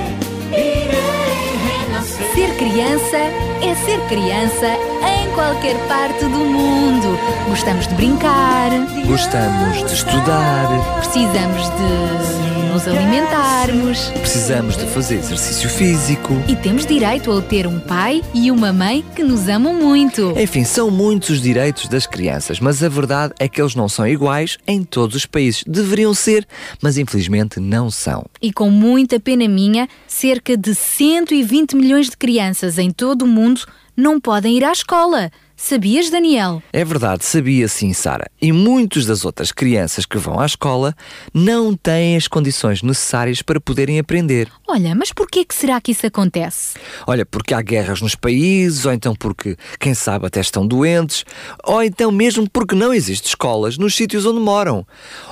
irei 0.53 1.46
renascer. 1.66 2.29
Ser 2.35 2.51
criança 2.57 3.16
é 3.16 3.74
ser 3.85 4.01
criança 4.09 4.68
em 5.07 5.17
qualquer 5.48 5.76
parte 5.88 6.24
do 6.24 6.38
mundo. 6.38 7.18
Gostamos 7.48 7.87
de 7.87 7.94
brincar, 7.94 8.70
Gostamos 9.06 9.78
de 9.78 9.94
estudar, 9.94 10.98
precisamos 10.98 11.62
de 11.62 12.68
nos 12.70 12.87
alimentarmos 12.87 14.11
precisamos 14.20 14.76
de 14.76 14.84
fazer 14.87 15.16
exercício 15.16 15.70
físico. 15.70 16.34
e 16.46 16.54
temos 16.54 16.84
direito 16.84 17.32
a 17.32 17.40
ter 17.40 17.66
um 17.66 17.80
pai 17.80 18.22
e 18.34 18.50
uma 18.50 18.72
mãe 18.72 19.02
que 19.16 19.22
nos 19.22 19.48
amam 19.48 19.72
muito. 19.74 20.34
Enfim, 20.38 20.64
são 20.64 20.90
muitos 20.90 21.30
os 21.30 21.40
direitos 21.40 21.88
das 21.88 22.06
crianças, 22.06 22.61
mas 22.61 22.82
a 22.82 22.88
verdade 22.88 23.32
é 23.38 23.48
que 23.48 23.61
eles 23.61 23.74
não 23.74 23.88
são 23.88 24.06
iguais 24.06 24.58
em 24.66 24.84
todos 24.84 25.16
os 25.16 25.26
países. 25.26 25.64
Deveriam 25.66 26.12
ser, 26.12 26.46
mas 26.82 26.98
infelizmente 26.98 27.58
não 27.58 27.90
são. 27.90 28.26
E 28.40 28.52
com 28.52 28.70
muita 28.70 29.18
pena 29.18 29.48
minha, 29.48 29.88
cerca 30.06 30.56
de 30.56 30.74
120 30.74 31.74
milhões 31.74 32.11
de 32.11 32.16
crianças 32.16 32.78
em 32.78 32.90
todo 32.90 33.22
o 33.22 33.26
mundo 33.26 33.62
não 33.98 34.20
podem 34.20 34.56
ir 34.56 34.62
à 34.62 34.70
escola. 34.70 35.28
Sabias, 35.56 36.08
Daniel? 36.08 36.62
É 36.72 36.84
verdade, 36.84 37.24
sabia 37.24 37.66
sim, 37.66 37.92
Sara. 37.92 38.30
E 38.40 38.52
muitas 38.52 39.04
das 39.04 39.24
outras 39.24 39.50
crianças 39.50 40.06
que 40.06 40.16
vão 40.16 40.38
à 40.38 40.46
escola 40.46 40.94
não 41.34 41.74
têm 41.74 42.16
as 42.16 42.28
condições 42.28 42.80
necessárias 42.80 43.42
para 43.42 43.61
poderem 43.61 43.98
aprender. 43.98 44.48
Olha, 44.68 44.94
mas 44.94 45.12
porquê 45.12 45.44
que 45.44 45.52
será 45.52 45.80
que 45.80 45.90
isso 45.90 46.06
acontece? 46.06 46.78
Olha, 47.08 47.26
porque 47.26 47.52
há 47.52 47.61
guerras 47.61 48.00
nos 48.00 48.14
países, 48.14 48.87
ou 48.87 48.92
então 48.92 49.16
porque, 49.16 49.56
quem 49.80 49.94
sabe, 49.94 50.26
até 50.26 50.38
estão 50.38 50.64
doentes, 50.64 51.24
ou 51.64 51.82
então 51.82 52.12
mesmo 52.12 52.48
porque 52.48 52.76
não 52.76 52.94
existem 52.94 53.28
escolas 53.28 53.76
nos 53.76 53.96
sítios 53.96 54.24
onde 54.24 54.38
moram, 54.38 54.87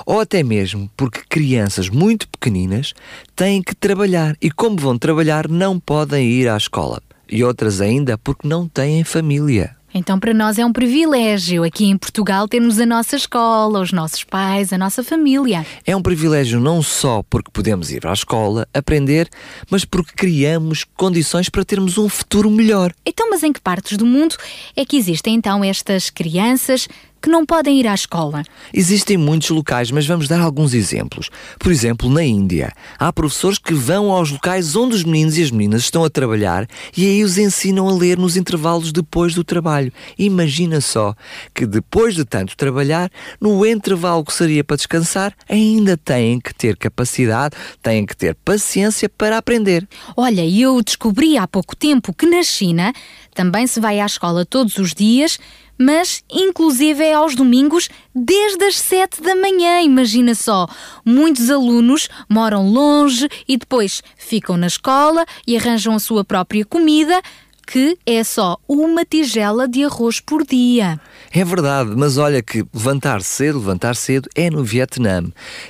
ou 0.05 0.19
até 0.19 0.43
mesmo 0.43 0.91
porque 0.97 1.21
crianças 1.29 1.87
muito 1.87 2.27
pequeninas 2.27 2.93
têm 3.33 3.63
que 3.63 3.73
trabalhar 3.73 4.35
e, 4.41 4.51
como 4.51 4.75
vão 4.75 4.97
trabalhar, 4.97 5.47
não 5.47 5.79
podem 5.79 6.29
ir 6.29 6.49
à 6.49 6.57
escola. 6.57 7.01
E 7.29 7.43
outras 7.43 7.81
ainda 7.81 8.17
porque 8.17 8.47
não 8.47 8.67
têm 8.67 9.03
família. 9.03 9.77
Então, 9.93 10.19
para 10.19 10.33
nós 10.33 10.59
é 10.59 10.65
um 10.65 10.71
privilégio 10.71 11.63
aqui 11.63 11.85
em 11.85 11.97
Portugal 11.97 12.47
termos 12.47 12.79
a 12.79 12.85
nossa 12.85 13.15
escola, 13.15 13.79
os 13.79 13.91
nossos 13.91 14.23
pais, 14.23 14.71
a 14.71 14.77
nossa 14.77 15.03
família. 15.03 15.65
É 15.85 15.95
um 15.95 16.01
privilégio 16.01 16.59
não 16.59 16.83
só 16.83 17.23
porque 17.27 17.49
podemos 17.51 17.89
ir 17.91 18.05
à 18.05 18.13
escola, 18.13 18.67
aprender, 18.73 19.27
mas 19.71 19.85
porque 19.85 20.11
criamos 20.13 20.83
condições 20.95 21.49
para 21.49 21.65
termos 21.65 21.97
um 21.97 22.07
futuro 22.09 22.51
melhor. 22.51 22.93
Então, 23.05 23.29
mas 23.29 23.41
em 23.43 23.51
que 23.51 23.61
partes 23.61 23.97
do 23.97 24.05
mundo 24.05 24.35
é 24.75 24.85
que 24.85 24.97
existem 24.97 25.33
então 25.33 25.63
estas 25.63 26.09
crianças 26.09 26.87
que 27.21 27.29
não 27.29 27.45
podem 27.45 27.79
ir 27.79 27.87
à 27.87 27.93
escola? 27.93 28.43
Existem 28.73 29.17
muitos 29.17 29.49
locais, 29.49 29.91
mas 29.91 30.05
vamos 30.05 30.27
dar 30.27 30.39
alguns 30.39 30.73
exemplos. 30.73 31.29
Por 31.59 31.71
exemplo, 31.71 32.09
na 32.09 32.23
Índia, 32.23 32.71
há 32.97 33.11
professores 33.11 33.57
que 33.57 33.73
vão 33.73 34.11
aos 34.11 34.31
locais 34.31 34.75
onde 34.75 34.95
os 34.95 35.03
meninos 35.03 35.37
e 35.37 35.43
as 35.43 35.51
meninas 35.51 35.83
estão 35.83 36.03
a 36.03 36.09
trabalhar 36.09 36.67
e 36.95 37.05
aí 37.05 37.23
os 37.23 37.37
ensinam 37.37 37.87
a 37.87 37.93
ler 37.93 38.17
nos 38.17 38.37
intervalos 38.37 38.91
depois 38.91 39.33
do 39.33 39.43
trabalho. 39.43 39.91
Imagina 40.17 40.81
só 40.81 41.15
que 41.53 41.65
depois 41.65 42.15
de 42.15 42.25
tanto 42.25 42.55
trabalhar, 42.55 43.09
no 43.39 43.65
intervalo 43.65 44.23
que 44.23 44.33
seria 44.33 44.63
para 44.63 44.77
descansar, 44.77 45.33
ainda 45.49 45.97
têm 45.97 46.39
que 46.39 46.53
ter 46.53 46.77
capacidade, 46.77 47.55
têm 47.81 48.05
que 48.05 48.15
ter 48.15 48.35
paciência 48.35 49.09
para 49.09 49.37
aprender. 49.37 49.87
Olha, 50.15 50.45
eu 50.47 50.81
descobri 50.81 51.37
há 51.37 51.47
pouco 51.47 51.75
tempo 51.75 52.13
que 52.13 52.25
na 52.25 52.43
China 52.43 52.93
também 53.37 53.67
se 53.67 53.79
vai 53.79 53.99
à 53.99 54.05
escola 54.07 54.43
todos 54.43 54.79
os 54.79 54.95
dias, 54.95 55.37
mas 55.77 56.23
inclusive 56.27 57.03
é 57.03 57.13
aos 57.13 57.35
domingos 57.35 57.87
desde 58.15 58.65
as 58.65 58.79
sete 58.79 59.21
da 59.21 59.35
manhã, 59.35 59.79
imagina 59.79 60.33
só. 60.33 60.67
Muitos 61.05 61.51
alunos 61.51 62.09
moram 62.27 62.67
longe 62.67 63.29
e 63.47 63.55
depois 63.55 64.01
ficam 64.17 64.57
na 64.57 64.65
escola 64.65 65.23
e 65.45 65.55
arranjam 65.55 65.93
a 65.93 65.99
sua 65.99 66.25
própria 66.25 66.65
comida, 66.65 67.21
que 67.67 67.95
é 68.07 68.23
só 68.23 68.57
uma 68.67 69.05
tigela 69.05 69.67
de 69.67 69.83
arroz 69.83 70.19
por 70.19 70.43
dia. 70.43 70.99
É 71.31 71.45
verdade, 71.45 71.91
mas 71.95 72.17
olha 72.17 72.41
que 72.41 72.65
levantar 72.73 73.21
cedo, 73.21 73.59
levantar 73.59 73.95
cedo 73.95 74.27
é 74.33 74.49
no 74.49 74.63
Vietnã, 74.63 75.23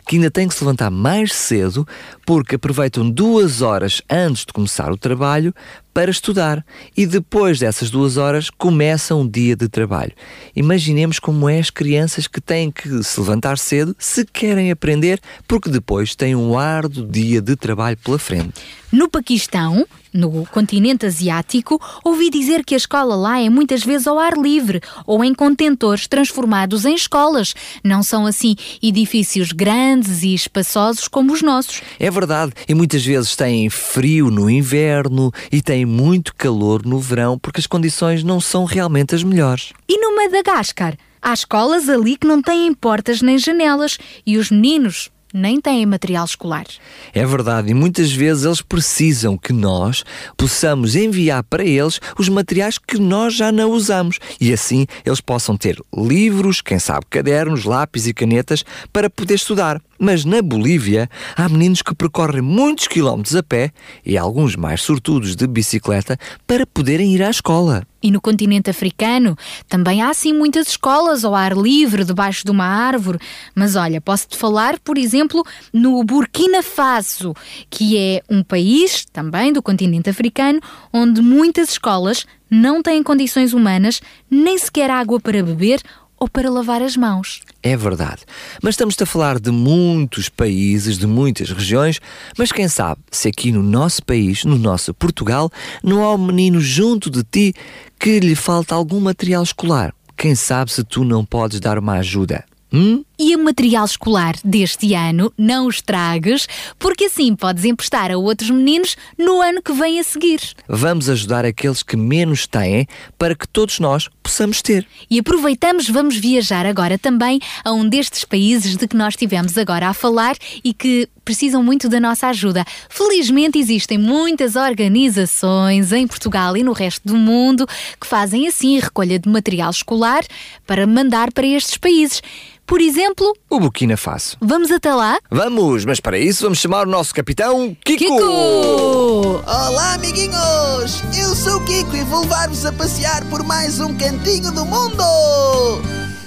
que 0.08 0.16
ainda 0.16 0.32
tem 0.32 0.48
que 0.48 0.54
se 0.54 0.64
levantar 0.64 0.90
mais 0.90 1.34
cedo 1.34 1.86
porque 2.26 2.56
aproveitam 2.56 3.10
duas 3.10 3.62
horas 3.62 4.02
antes 4.10 4.46
de 4.46 4.54
começar 4.54 4.90
o 4.90 4.98
trabalho 4.98 5.54
para 5.98 6.12
estudar 6.12 6.64
e 6.96 7.08
depois 7.08 7.58
dessas 7.58 7.90
duas 7.90 8.18
horas 8.18 8.52
começa 8.52 9.16
um 9.16 9.28
dia 9.28 9.56
de 9.56 9.68
trabalho. 9.68 10.12
Imaginemos 10.56 11.18
como 11.18 11.50
é 11.50 11.58
as 11.58 11.72
crianças 11.72 12.28
que 12.28 12.40
têm 12.40 12.70
que 12.70 13.02
se 13.02 13.20
levantar 13.20 13.58
cedo 13.58 13.96
se 13.98 14.24
querem 14.24 14.70
aprender, 14.70 15.20
porque 15.48 15.72
depois 15.72 16.14
têm 16.14 16.36
um 16.36 16.56
árduo 16.56 17.04
dia 17.04 17.42
de 17.42 17.56
trabalho 17.56 17.98
pela 17.98 18.20
frente. 18.20 18.54
No 18.90 19.10
Paquistão, 19.10 19.86
no 20.14 20.46
continente 20.46 21.06
asiático, 21.06 21.78
ouvi 22.06 22.30
dizer 22.30 22.64
que 22.64 22.74
a 22.74 22.78
escola 22.78 23.18
lá 23.18 23.42
é 23.42 23.50
muitas 23.50 23.84
vezes 23.84 24.08
ao 24.08 24.18
ar 24.18 24.38
livre 24.38 24.80
ou 25.06 25.26
em 25.26 25.34
contentores 25.34 26.08
transformados 26.08 26.86
em 26.86 26.96
escolas. 26.96 27.54
Não 27.84 28.02
são 28.02 28.26
assim 28.26 28.56
edifícios 28.82 29.52
grandes 29.52 30.24
e 30.24 30.34
espaçosos 30.34 31.10
como 31.10 31.34
os 31.34 31.42
nossos. 31.42 31.82
É 32.00 32.10
verdade, 32.10 32.54
e 32.66 32.74
muitas 32.74 33.06
vezes 33.06 33.36
têm 33.36 33.70
frio 33.70 34.32
no 34.32 34.50
inverno 34.50 35.34
e 35.52 35.62
têm 35.62 35.86
muito 35.86 36.34
calor 36.34 36.86
no 36.86 36.98
verão 36.98 37.38
porque 37.38 37.60
as 37.60 37.68
condições 37.68 38.24
não 38.24 38.40
são 38.40 38.64
realmente 38.64 39.14
as 39.14 39.22
melhores. 39.22 39.74
E 39.90 40.00
no 40.00 40.16
Madagascar? 40.16 40.96
Há 41.22 41.34
escolas 41.34 41.90
ali 41.90 42.16
que 42.16 42.26
não 42.26 42.42
têm 42.42 42.74
portas 42.74 43.22
nem 43.22 43.38
janelas 43.38 43.98
e 44.26 44.38
os 44.38 44.50
meninos 44.50 45.10
nem 45.34 45.60
têm 45.60 45.86
material 45.86 46.26
escolar. 46.26 46.66
É 47.14 47.26
verdade, 47.26 47.72
e 47.72 47.74
muitas 47.74 48.12
vezes 48.12 48.46
eles 48.46 48.62
precisam 48.62 49.38
que 49.38 49.54
nós 49.54 50.04
possamos 50.36 50.96
enviar 50.96 51.44
para 51.44 51.64
eles 51.64 52.00
os 52.18 52.30
materiais 52.30 52.78
que 52.78 52.98
nós 52.98 53.34
já 53.34 53.52
não 53.52 53.72
usamos 53.72 54.20
e 54.40 54.54
assim 54.54 54.86
eles 55.06 55.22
possam 55.22 55.58
ter 55.58 55.80
livros, 55.96 56.62
quem 56.62 56.80
sabe 56.80 57.06
cadernos, 57.10 57.66
lápis 57.66 58.08
e 58.08 58.14
canetas 58.14 58.64
para 58.92 59.10
poder 59.10 59.36
estudar. 59.36 59.82
Mas 60.00 60.24
na 60.24 60.42
Bolívia 60.42 61.10
há 61.36 61.50
meninos 61.50 61.82
que 61.82 61.96
percorrem 61.96 62.42
muitos 62.42 62.88
quilómetros 62.88 63.36
a 63.36 63.42
pé 63.42 63.72
e 64.06 64.18
alguns 64.18 64.56
mais 64.56 64.82
sortudos 64.82 65.36
de 65.36 65.48
bicicleta 65.48 66.18
para 66.46 66.66
poderem 66.68 67.14
ir 67.14 67.24
à 67.24 67.30
escola. 67.30 67.84
E 68.08 68.12
no 68.12 68.22
continente 68.22 68.70
africano 68.70 69.38
também 69.68 70.02
há 70.02 70.14
sim 70.14 70.32
muitas 70.32 70.70
escolas 70.70 71.26
ao 71.26 71.36
ar 71.36 71.52
livre, 71.52 72.06
debaixo 72.06 72.46
de 72.46 72.52
uma 72.52 72.64
árvore. 72.64 73.20
Mas 73.54 73.76
olha, 73.76 74.00
posso-te 74.00 74.38
falar, 74.38 74.80
por 74.80 74.98
exemplo, 74.98 75.46
no 75.74 76.02
Burkina 76.06 76.64
Faso, 76.64 77.34
que 77.70 77.98
é 77.98 78.22
um 78.30 78.42
país 78.42 79.04
também 79.12 79.52
do 79.52 79.62
continente 79.62 80.10
africano, 80.10 80.62
onde 80.94 81.22
muitas 81.22 81.72
escolas 81.72 82.26
não 82.50 82.82
têm 82.82 83.04
condições 83.04 83.52
humanas, 83.52 84.02
nem 84.32 84.58
sequer 84.58 84.90
água 84.90 85.20
para 85.20 85.44
beber 85.44 85.82
ou 86.20 86.28
para 86.28 86.50
lavar 86.50 86.82
as 86.82 86.98
mãos. 86.98 87.42
É 87.62 87.76
verdade. 87.78 88.24
Mas 88.62 88.74
estamos 88.74 88.96
a 89.02 89.06
falar 89.06 89.40
de 89.40 89.52
muitos 89.52 90.30
países, 90.30 90.98
de 90.98 91.06
muitas 91.06 91.50
regiões, 91.52 92.00
mas 92.38 92.52
quem 92.52 92.68
sabe 92.68 93.02
se 93.12 93.28
aqui 93.28 93.52
no 93.52 93.62
nosso 93.62 94.04
país, 94.04 94.44
no 94.44 94.58
nosso 94.58 94.94
Portugal, 94.94 95.52
não 95.84 96.04
há 96.04 96.14
um 96.14 96.26
menino 96.26 96.60
junto 96.60 97.10
de 97.10 97.24
ti 97.24 97.54
que 98.00 98.20
lhe 98.20 98.36
falta 98.36 98.76
algum 98.76 99.00
material 99.00 99.44
escolar. 99.44 99.94
Quem 100.16 100.34
sabe 100.34 100.72
se 100.72 100.84
tu 100.84 101.04
não 101.04 101.24
podes 101.24 101.60
dar 101.60 101.78
uma 101.78 101.94
ajuda? 101.94 102.44
Hum? 102.72 103.04
E 103.20 103.36
o 103.36 103.44
material 103.44 103.86
escolar 103.86 104.36
deste 104.44 104.94
ano 104.94 105.34
não 105.38 105.66
os 105.68 105.82
tragues, 105.82 106.48
porque 106.78 107.06
assim 107.06 107.36
podes 107.36 107.66
emprestar 107.66 108.12
a 108.12 108.18
outros 108.18 108.50
meninos 108.50 108.96
no 109.18 109.42
ano 109.42 109.62
que 109.62 109.74
vem 109.74 110.00
a 110.00 110.04
seguir. 110.04 110.40
Vamos 110.68 111.10
ajudar 111.10 111.44
aqueles 111.44 111.82
que 111.82 111.98
menos 111.98 112.46
têm 112.46 112.86
para 113.18 113.34
que 113.34 113.48
todos 113.48 113.80
nós 113.80 114.08
possamos 114.22 114.62
ter. 114.62 114.86
E 115.10 115.18
aproveitamos, 115.18 115.90
vamos 115.90 116.18
viajar 116.18 116.66
agora 116.66 116.98
também 116.98 117.40
a 117.64 117.72
um 117.72 117.88
destes 117.88 118.24
países 118.24 118.78
de 118.78 118.88
que 118.88 118.96
nós 118.96 119.16
tivemos 119.16 119.58
agora 119.58 119.88
a 119.88 119.94
falar 119.94 120.36
e 120.64 120.74
que 120.74 121.10
precisam 121.26 121.64
muito 121.64 121.90
da 121.90 122.00
nossa 122.00 122.28
ajuda. 122.28 122.64
Felizmente 122.90 123.58
existem 123.58 123.98
muitas 123.98 124.56
organizações 124.56 125.92
em 125.92 126.06
Portugal 126.06 126.56
e 126.56 126.64
no 126.64 126.72
resto 126.72 127.02
do 127.06 127.16
mundo 127.16 127.66
que 128.00 128.08
fazem 128.08 128.48
assim 128.48 128.80
recolha 128.80 129.18
de 129.18 129.28
material 129.28 129.72
escolar 129.72 130.24
para 130.66 130.86
mandar 130.86 131.32
para 131.34 131.48
estes 131.48 131.78
países. 131.78 132.22
Por 132.68 132.82
exemplo, 132.82 133.34
o 133.50 133.62
Burkina 133.62 133.96
Faso. 133.96 134.36
Vamos 134.42 134.70
até 134.72 134.94
lá? 134.94 135.20
Vamos, 135.32 135.86
mas 135.86 136.02
para 136.02 136.20
isso 136.20 136.44
vamos 136.44 136.60
chamar 136.60 136.86
o 136.86 136.90
nosso 136.90 137.16
capitão 137.16 137.74
Kiko! 137.86 138.04
Kiko! 138.04 139.42
Olá, 139.48 139.94
amiguinhos! 139.94 141.02
Eu 141.18 141.34
sou 141.34 141.62
o 141.62 141.64
Kiko 141.64 141.96
e 141.96 142.04
vou 142.04 142.20
levar-vos 142.24 142.66
a 142.66 142.74
passear 142.74 143.24
por 143.30 143.42
mais 143.42 143.80
um 143.80 143.98
cantinho 143.98 144.52
do 144.52 144.66
mundo! 144.66 145.77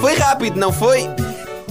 Foi 0.00 0.14
rápido, 0.14 0.58
não 0.58 0.72
foi? 0.72 1.06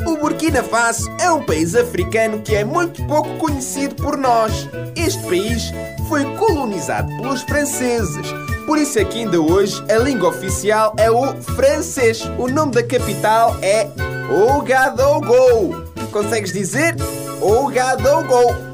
O 0.06 0.16
Burkina 0.18 0.62
Faso 0.64 1.10
é 1.20 1.32
um 1.32 1.44
país 1.44 1.74
africano 1.74 2.40
que 2.42 2.56
é 2.56 2.64
muito 2.64 3.04
pouco 3.08 3.38
conhecido 3.38 3.96
por 3.96 4.16
nós. 4.18 4.70
Este 4.96 5.22
país 5.24 5.72
foi 6.08 6.24
colonizado 6.36 7.08
pelos 7.18 7.42
franceses. 7.42 8.28
Por 8.68 8.78
isso 8.78 9.00
aqui 9.00 9.22
ainda 9.22 9.42
hoje 9.42 9.84
a 9.92 9.98
língua 9.98 10.30
oficial 10.30 10.94
é 10.98 11.10
o 11.10 11.42
francês. 11.42 12.22
O 12.38 12.48
nome 12.48 12.74
da 12.74 12.84
capital 12.84 13.58
é 13.64 13.88
Ouagadougou. 14.32 15.84
Consegues 16.12 16.54
dizer? 16.54 16.96
Ouagadougou. 17.42 18.69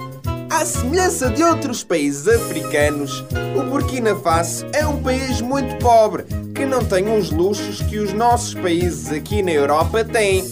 À 0.50 0.64
semelhança 0.64 1.30
de 1.30 1.44
outros 1.44 1.84
países 1.84 2.28
africanos, 2.28 3.24
o 3.58 3.64
Burkina 3.64 4.16
Faso 4.16 4.66
é 4.74 4.86
um 4.86 5.02
país 5.02 5.42
muito 5.42 5.78
pobre 5.80 6.24
que 6.54 6.66
não 6.66 6.84
tem 6.84 7.18
os 7.18 7.32
luxos 7.32 7.82
que 7.82 7.98
os 7.98 8.14
nossos 8.14 8.54
países 8.54 9.12
aqui 9.12 9.42
na 9.42 9.52
Europa 9.52 10.04
têm. 10.04 10.44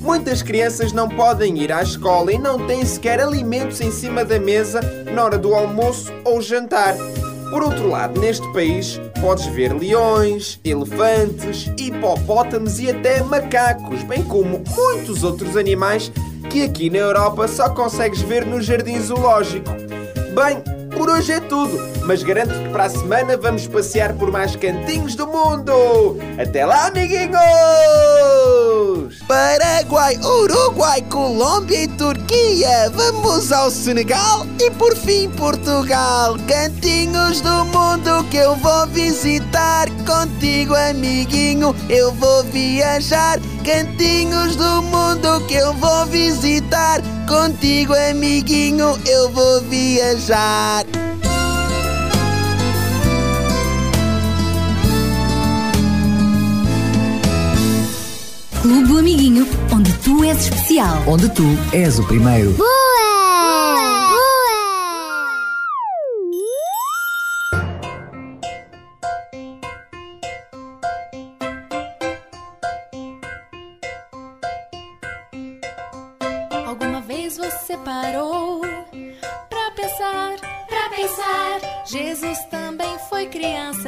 Muitas 0.00 0.42
crianças 0.42 0.92
não 0.92 1.08
podem 1.08 1.58
ir 1.58 1.72
à 1.72 1.82
escola 1.82 2.32
e 2.32 2.38
não 2.38 2.66
têm 2.66 2.84
sequer 2.84 3.20
alimentos 3.20 3.80
em 3.80 3.90
cima 3.90 4.24
da 4.24 4.38
mesa 4.38 4.80
na 5.12 5.24
hora 5.24 5.38
do 5.38 5.54
almoço 5.54 6.12
ou 6.24 6.40
jantar. 6.40 6.94
Por 7.50 7.62
outro 7.62 7.88
lado, 7.88 8.20
neste 8.20 8.46
país 8.52 9.00
podes 9.20 9.46
ver 9.46 9.72
leões, 9.72 10.60
elefantes, 10.64 11.70
hipopótamos 11.78 12.80
e 12.80 12.90
até 12.90 13.22
macacos, 13.22 14.02
bem 14.02 14.22
como 14.24 14.62
muitos 14.76 15.22
outros 15.22 15.56
animais 15.56 16.10
que 16.48 16.62
aqui 16.62 16.90
na 16.90 16.98
Europa 16.98 17.48
só 17.48 17.68
consegues 17.70 18.20
ver 18.22 18.46
no 18.46 18.60
jardim 18.60 19.00
zoológico. 19.00 19.70
Bem, 20.34 20.62
por 20.96 21.10
hoje 21.10 21.32
é 21.32 21.40
tudo, 21.40 21.78
mas 22.06 22.22
garanto 22.22 22.54
que 22.54 22.68
para 22.70 22.84
a 22.84 22.88
semana 22.88 23.36
vamos 23.36 23.66
passear 23.66 24.14
por 24.14 24.30
mais 24.30 24.56
cantinhos 24.56 25.14
do 25.14 25.26
mundo. 25.26 26.16
Até 26.38 26.64
lá, 26.64 26.86
amiguinhos! 26.86 27.36
Paraguai, 29.28 30.16
Uruguai, 30.22 31.02
Colômbia 31.10 31.82
e 31.82 31.88
Turquia. 31.88 32.90
Vamos 32.94 33.52
ao 33.52 33.70
Senegal 33.70 34.46
e 34.58 34.70
por 34.70 34.96
fim 34.96 35.28
Portugal. 35.30 36.36
Cantinhos 36.48 37.40
do 37.40 37.64
mundo 37.66 38.24
que 38.30 38.36
eu 38.38 38.56
vou 38.56 38.86
visitar. 38.86 39.88
Contigo, 40.06 40.74
amiguinho, 40.74 41.74
eu 41.88 42.12
vou 42.12 42.42
viajar. 42.44 43.38
Cantinhos 43.66 44.54
do 44.54 44.80
mundo 44.82 45.44
que 45.48 45.54
eu 45.54 45.74
vou 45.74 46.06
visitar. 46.06 47.00
Contigo, 47.28 47.94
amiguinho, 47.94 48.96
eu 49.04 49.28
vou 49.32 49.60
viajar. 49.62 50.84
Clube 58.62 58.86
do 58.86 58.98
Amiguinho, 58.98 59.44
onde 59.74 59.92
tu 59.94 60.22
és 60.22 60.38
especial. 60.38 61.02
Onde 61.08 61.28
tu 61.30 61.42
és 61.72 61.98
o 61.98 62.04
primeiro. 62.04 62.50
Alguma 62.50 63.05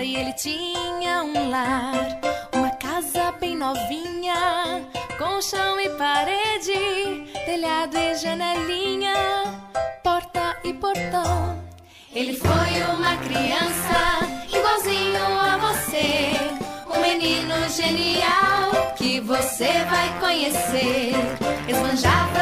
e 0.08 0.16
ele 0.16 0.32
tinha 0.32 1.22
um 1.22 1.50
lar, 1.50 2.18
uma 2.54 2.70
casa 2.70 3.30
bem 3.32 3.54
novinha, 3.54 4.88
com 5.18 5.38
chão 5.42 5.78
e 5.78 5.90
parede, 5.90 7.30
telhado 7.44 7.94
e 7.98 8.14
janelinha, 8.14 9.12
porta 10.02 10.56
e 10.64 10.72
portão. 10.72 11.62
Ele 12.14 12.34
foi 12.34 12.70
uma 12.96 13.16
criança 13.18 14.24
igualzinho 14.50 15.26
a 15.40 15.58
você, 15.58 16.32
um 16.96 17.02
menino 17.02 17.68
genial 17.68 18.94
que 18.96 19.20
você 19.20 19.84
vai 19.90 20.18
conhecer. 20.20 21.12
Esbanjava 21.68 22.37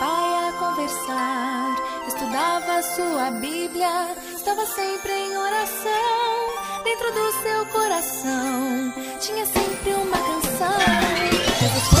Pai 0.00 0.48
a 0.48 0.52
conversar, 0.58 1.76
estudava 2.08 2.82
sua 2.82 3.30
Bíblia, 3.32 4.16
estava 4.34 4.64
sempre 4.64 5.12
em 5.12 5.36
oração. 5.36 6.82
Dentro 6.82 7.12
do 7.12 7.32
seu 7.42 7.66
coração 7.66 8.94
tinha 9.20 9.44
sempre 9.44 9.92
uma 9.92 10.16
canção. 10.16 11.99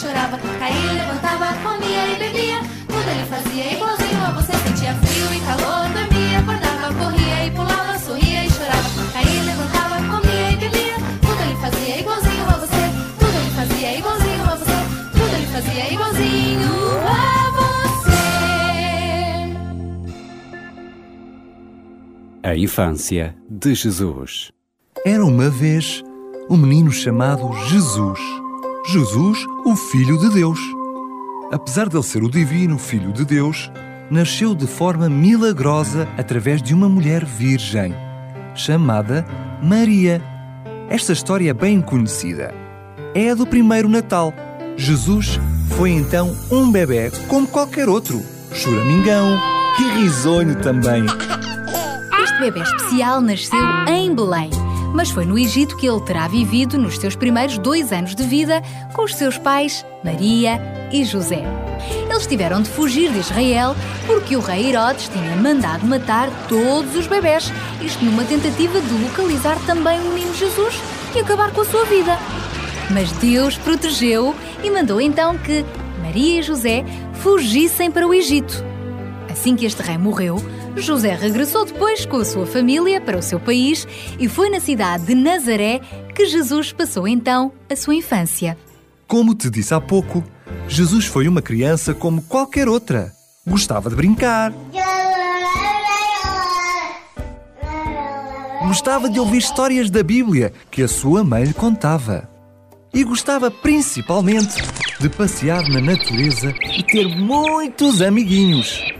Chorava, 0.00 0.38
caía, 0.58 0.92
levantava, 0.92 1.52
comia 1.62 2.06
e 2.08 2.16
bebia. 2.18 2.60
Tudo 2.88 3.10
ele 3.10 3.24
fazia 3.26 3.72
igualzinho 3.74 4.24
a 4.24 4.30
você. 4.30 4.52
Sentia 4.52 4.94
frio 4.94 5.34
e 5.34 5.40
calor, 5.40 5.88
dormia, 5.92 6.38
acordava, 6.38 6.94
corria 6.94 7.46
e 7.46 7.50
pulava, 7.50 7.98
sorria 7.98 8.46
e 8.46 8.50
chorava, 8.50 8.88
caía, 9.12 9.42
levantava, 9.42 9.96
comia 10.08 10.52
e 10.52 10.56
bebia. 10.56 10.96
Tudo 11.20 11.42
ele 11.42 11.56
fazia 11.60 12.00
igualzinho 12.00 12.48
a 12.48 12.52
você. 12.52 12.90
Tudo 13.18 13.36
ele 13.36 13.50
fazia 13.50 13.98
igualzinho 13.98 14.42
a 14.42 14.56
você. 14.56 14.78
Tudo 15.12 15.34
ele 15.36 15.46
fazia 15.46 15.92
igualzinho 15.92 16.70
a 17.04 17.50
você. 17.58 18.08
A 22.42 22.56
infância 22.56 23.36
de 23.50 23.74
Jesus. 23.74 24.50
Era 25.04 25.24
uma 25.24 25.50
vez 25.50 26.02
um 26.48 26.56
menino 26.56 26.90
chamado 26.90 27.52
Jesus. 27.68 28.39
Jesus, 28.86 29.46
o 29.64 29.76
Filho 29.76 30.18
de 30.18 30.30
Deus. 30.30 30.58
Apesar 31.52 31.88
de 31.88 31.96
ele 31.96 32.02
ser 32.02 32.22
o 32.22 32.30
divino 32.30 32.78
Filho 32.78 33.12
de 33.12 33.24
Deus, 33.24 33.70
nasceu 34.10 34.54
de 34.54 34.66
forma 34.66 35.08
milagrosa 35.08 36.08
através 36.16 36.62
de 36.62 36.74
uma 36.74 36.88
mulher 36.88 37.24
virgem, 37.24 37.94
chamada 38.54 39.24
Maria. 39.62 40.22
Esta 40.88 41.12
história 41.12 41.50
é 41.50 41.54
bem 41.54 41.80
conhecida. 41.80 42.54
É 43.14 43.30
a 43.30 43.34
do 43.34 43.46
primeiro 43.46 43.88
Natal. 43.88 44.32
Jesus 44.76 45.38
foi 45.76 45.90
então 45.90 46.34
um 46.50 46.72
bebê 46.72 47.12
como 47.28 47.46
qualquer 47.46 47.88
outro, 47.88 48.20
choramingão 48.52 49.38
e 49.78 50.00
risonho 50.00 50.56
também. 50.56 51.04
Este 52.22 52.40
bebê 52.40 52.60
especial 52.60 53.20
nasceu 53.20 53.62
em 53.88 54.14
Belém, 54.14 54.50
mas 54.94 55.10
foi 55.10 55.24
no 55.24 55.38
Egito 55.38 55.76
que 55.76 55.88
ele 55.88 56.00
terá 56.00 56.26
vivido 56.28 56.78
nos 56.78 56.98
seus 56.98 57.14
primeiros 57.14 57.58
dois 57.58 57.92
anos 57.92 58.14
de 58.14 58.22
vida 58.22 58.62
com 58.94 59.04
os 59.04 59.14
seus 59.14 59.38
pais, 59.38 59.84
Maria 60.04 60.60
e 60.92 61.04
José. 61.04 61.42
Eles 62.08 62.26
tiveram 62.26 62.60
de 62.60 62.68
fugir 62.68 63.10
de 63.12 63.18
Israel 63.18 63.74
porque 64.06 64.36
o 64.36 64.40
rei 64.40 64.68
Herodes 64.68 65.08
tinha 65.08 65.36
mandado 65.36 65.86
matar 65.86 66.28
todos 66.48 66.94
os 66.96 67.06
bebés, 67.06 67.52
isto 67.82 68.04
numa 68.04 68.24
tentativa 68.24 68.80
de 68.80 68.92
localizar 69.04 69.58
também 69.66 69.98
o 70.00 70.12
menino 70.12 70.34
Jesus 70.34 70.80
e 71.14 71.20
acabar 71.20 71.50
com 71.52 71.62
a 71.62 71.64
sua 71.64 71.84
vida. 71.84 72.18
Mas 72.90 73.12
Deus 73.12 73.56
protegeu 73.56 74.34
e 74.62 74.70
mandou 74.70 75.00
então 75.00 75.38
que 75.38 75.64
Maria 76.02 76.40
e 76.40 76.42
José 76.42 76.84
fugissem 77.14 77.90
para 77.90 78.06
o 78.06 78.12
Egito. 78.12 78.64
Assim 79.30 79.54
que 79.54 79.64
este 79.64 79.80
rei 79.80 79.96
morreu, 79.96 80.36
José 80.76 81.14
regressou 81.14 81.64
depois 81.64 82.06
com 82.06 82.16
a 82.16 82.24
sua 82.24 82.46
família 82.46 83.00
para 83.00 83.18
o 83.18 83.22
seu 83.22 83.40
país 83.40 83.86
e 84.18 84.28
foi 84.28 84.48
na 84.50 84.60
cidade 84.60 85.06
de 85.06 85.14
Nazaré 85.14 85.80
que 86.14 86.26
Jesus 86.26 86.72
passou 86.72 87.06
então 87.06 87.52
a 87.68 87.76
sua 87.76 87.94
infância. 87.94 88.56
Como 89.06 89.34
te 89.34 89.50
disse 89.50 89.74
há 89.74 89.80
pouco, 89.80 90.24
Jesus 90.68 91.06
foi 91.06 91.26
uma 91.26 91.42
criança 91.42 91.92
como 91.92 92.22
qualquer 92.22 92.68
outra. 92.68 93.12
Gostava 93.46 93.90
de 93.90 93.96
brincar. 93.96 94.52
Gostava 98.66 99.10
de 99.10 99.18
ouvir 99.18 99.38
histórias 99.38 99.90
da 99.90 100.02
Bíblia 100.02 100.52
que 100.70 100.82
a 100.82 100.88
sua 100.88 101.24
mãe 101.24 101.44
lhe 101.44 101.54
contava. 101.54 102.28
E 102.94 103.02
gostava 103.02 103.50
principalmente 103.50 104.62
de 105.00 105.08
passear 105.08 105.62
na 105.68 105.80
natureza 105.80 106.54
e 106.76 106.82
ter 106.82 107.08
muitos 107.16 108.00
amiguinhos. 108.02 108.99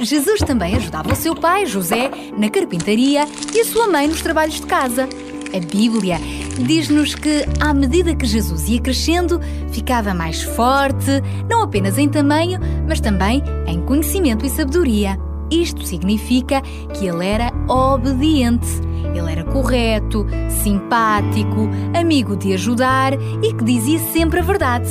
Jesus 0.00 0.40
também 0.40 0.76
ajudava 0.76 1.12
o 1.12 1.16
seu 1.16 1.34
pai, 1.34 1.66
José, 1.66 2.10
na 2.36 2.50
carpintaria 2.50 3.26
e 3.54 3.60
a 3.60 3.64
sua 3.64 3.86
mãe 3.86 4.08
nos 4.08 4.22
trabalhos 4.22 4.56
de 4.56 4.66
casa. 4.66 5.08
A 5.54 5.60
Bíblia 5.60 6.18
diz-nos 6.58 7.14
que, 7.14 7.44
à 7.60 7.72
medida 7.72 8.14
que 8.14 8.26
Jesus 8.26 8.68
ia 8.68 8.80
crescendo, 8.80 9.40
ficava 9.70 10.12
mais 10.12 10.42
forte, 10.42 11.22
não 11.48 11.62
apenas 11.62 11.96
em 11.96 12.08
tamanho, 12.08 12.58
mas 12.88 13.00
também 13.00 13.42
em 13.66 13.80
conhecimento 13.82 14.44
e 14.44 14.50
sabedoria. 14.50 15.16
Isto 15.50 15.86
significa 15.86 16.60
que 16.92 17.06
ele 17.06 17.24
era 17.24 17.52
obediente. 17.68 18.66
Ele 19.14 19.30
era 19.30 19.44
correto, 19.44 20.26
simpático, 20.62 21.68
amigo 21.96 22.36
de 22.36 22.52
ajudar 22.54 23.12
e 23.14 23.54
que 23.54 23.62
dizia 23.62 24.00
sempre 24.12 24.40
a 24.40 24.42
verdade. 24.42 24.88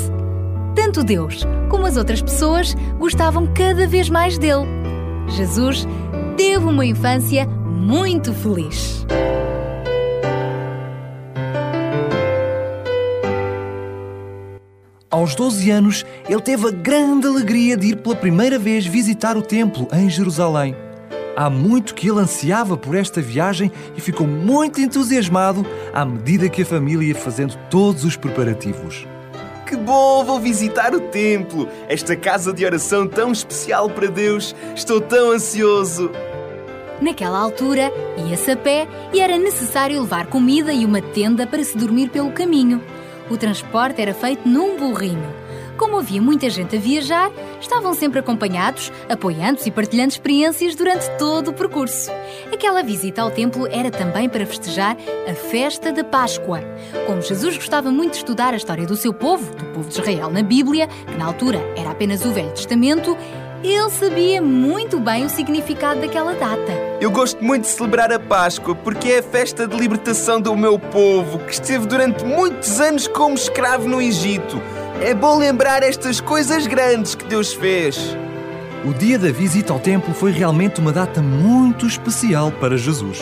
Tanto 0.76 1.03
Deus 1.03 1.45
como 1.69 1.86
as 1.86 1.97
outras 1.97 2.21
pessoas 2.21 2.76
gostavam 2.97 3.47
cada 3.53 3.88
vez 3.88 4.09
mais 4.09 4.38
dele. 4.38 4.65
Jesus 5.28 5.88
teve 6.36 6.65
uma 6.65 6.86
infância 6.86 7.47
muito 7.47 8.34
feliz. 8.34 9.05
Aos 15.09 15.36
12 15.36 15.69
anos, 15.69 16.05
ele 16.28 16.41
teve 16.41 16.67
a 16.67 16.71
grande 16.71 17.28
alegria 17.28 17.78
de 17.78 17.89
ir 17.89 17.97
pela 17.97 18.15
primeira 18.15 18.57
vez 18.57 18.84
visitar 18.84 19.38
o 19.38 19.43
templo 19.43 19.88
em 19.93 20.09
Jerusalém. 20.09 20.76
Há 21.36 21.49
muito 21.49 21.93
que 21.93 22.09
ele 22.09 22.19
ansiava 22.19 22.76
por 22.76 22.95
esta 22.95 23.21
viagem 23.21 23.71
e 23.95 24.01
ficou 24.01 24.26
muito 24.26 24.82
entusiasmado 24.82 25.65
à 25.93 26.03
medida 26.03 26.49
que 26.49 26.63
a 26.63 26.65
família 26.65 27.07
ia 27.07 27.15
fazendo 27.15 27.55
todos 27.69 28.03
os 28.03 28.15
preparativos. 28.15 29.07
Que 29.66 29.76
bom, 29.76 30.24
vou 30.24 30.39
visitar 30.39 30.93
o 30.93 30.99
templo, 30.99 31.68
esta 31.88 32.16
casa 32.16 32.51
de 32.51 32.66
oração 32.66 33.07
tão 33.07 33.32
especial 33.32 33.89
para 33.89 34.07
Deus. 34.07 34.55
Estou 34.76 34.99
tão 34.99 35.32
ansioso. 35.32 36.11
Naquela 37.01 37.39
altura, 37.39 37.91
ia-se 38.30 38.51
a 38.51 38.57
pé 38.57 38.88
e 39.14 39.20
era 39.20 39.38
necessário 39.38 40.01
levar 40.01 40.28
comida 40.28 40.72
e 40.72 40.86
uma 40.86 41.01
tenda 41.01 41.47
para 41.47 41.64
se 41.64 41.78
dormir 41.78 42.09
pelo 42.09 42.32
caminho. 42.32 42.82
O 43.30 43.38
transporte 43.38 44.01
era 44.01 44.14
feito 44.14 44.47
num 44.47 44.78
burrinho. 44.78 45.43
Como 45.78 45.97
havia 45.97 46.21
muita 46.21 46.49
gente 46.49 46.76
a 46.76 46.80
viajar, 46.80 47.32
estavam 47.59 47.93
sempre 47.93 48.19
acompanhados, 48.19 48.91
apoiando-se 49.09 49.69
e 49.69 49.71
partilhando 49.71 50.11
experiências 50.11 50.76
durante 50.76 51.09
todo 51.17 51.49
o 51.49 51.53
percurso. 51.53 52.11
Aquela 52.51 52.84
visita 52.84 53.21
ao 53.21 53.32
templo 53.32 53.67
era 53.67 53.89
também 53.89 54.30
para 54.30 54.45
festejar 54.45 54.95
a 55.30 55.34
festa 55.34 55.91
da 55.91 56.03
Páscoa. 56.03 56.61
Como 57.07 57.21
Jesus 57.21 57.55
gostava 57.57 57.91
muito 57.91 58.11
de 58.11 58.17
estudar 58.17 58.53
a 58.53 58.57
história 58.57 58.86
do 58.86 58.95
seu 58.95 59.13
povo, 59.13 59.53
do 59.55 59.65
povo 59.65 59.89
de 59.89 59.99
Israel 59.99 60.30
na 60.30 60.43
Bíblia, 60.43 60.88
que 60.88 61.17
na 61.17 61.26
altura 61.26 61.59
era 61.76 61.91
apenas 61.91 62.24
o 62.24 62.32
Velho 62.32 62.51
Testamento, 62.51 63.17
ele 63.63 63.89
sabia 63.89 64.41
muito 64.41 64.99
bem 64.99 65.26
o 65.26 65.30
significado 65.30 66.01
daquela 66.01 66.34
data. 66.34 66.71
Eu 66.99 67.09
gosto 67.09 67.41
muito 67.41 67.63
de 67.63 67.69
celebrar 67.69 68.11
a 68.11 68.19
Páscoa 68.19 68.76
porque 68.76 69.09
é 69.09 69.19
a 69.19 69.24
festa 69.24 69.65
de 69.65 69.78
libertação 69.78 70.41
do 70.41 70.55
meu 70.55 70.78
povo, 70.78 71.39
que 71.39 71.53
esteve 71.53 71.88
durante 71.88 72.26
muitos 72.26 72.82
anos 72.82 73.07
como 73.07 73.36
escravo 73.36 73.88
no 73.88 74.01
Egito. 74.01 74.61
É 75.04 75.14
bom 75.14 75.38
lembrar 75.38 75.84
estas 75.84 76.22
coisas 76.22 76.66
grandes 76.66 77.14
que 77.14 77.26
Deus 77.26 77.54
fez. 77.54 78.16
O 78.86 78.93
dia 78.93 79.20
da 79.20 79.34
visita 79.34 79.74
ao 79.74 79.80
templo 79.80 80.14
foi 80.14 80.32
realmente 80.32 80.80
uma 80.80 80.93
data 80.93 81.22
muito 81.22 81.86
especial 81.86 82.54
para 82.54 82.78
Jesus, 82.78 83.20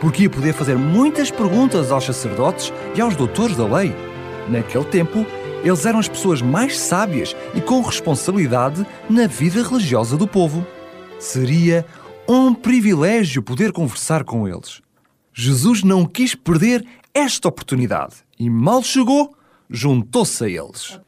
porque 0.00 0.22
ia 0.22 0.30
poder 0.30 0.54
fazer 0.54 0.74
muitas 0.74 1.30
perguntas 1.30 1.92
aos 1.92 2.06
sacerdotes 2.06 2.72
e 2.94 3.00
aos 3.02 3.14
doutores 3.14 3.54
da 3.54 3.66
lei. 3.66 3.94
Naquele 4.48 4.86
tempo, 4.86 5.26
eles 5.62 5.84
eram 5.84 5.98
as 5.98 6.08
pessoas 6.08 6.40
mais 6.40 6.78
sábias 6.78 7.36
e 7.54 7.60
com 7.60 7.82
responsabilidade 7.82 8.86
na 9.10 9.26
vida 9.26 9.62
religiosa 9.62 10.16
do 10.16 10.26
povo. 10.26 10.66
Seria 11.18 11.84
um 12.26 12.54
privilégio 12.54 13.42
poder 13.42 13.70
conversar 13.70 14.24
com 14.24 14.48
eles. 14.48 14.80
Jesus 15.34 15.82
não 15.82 16.06
quis 16.06 16.34
perder 16.34 16.86
esta 17.12 17.48
oportunidade 17.48 18.14
e 18.38 18.48
mal 18.48 18.82
chegou, 18.82 19.36
juntou-se 19.72 20.44
a 20.44 20.48
eles. 20.48 21.00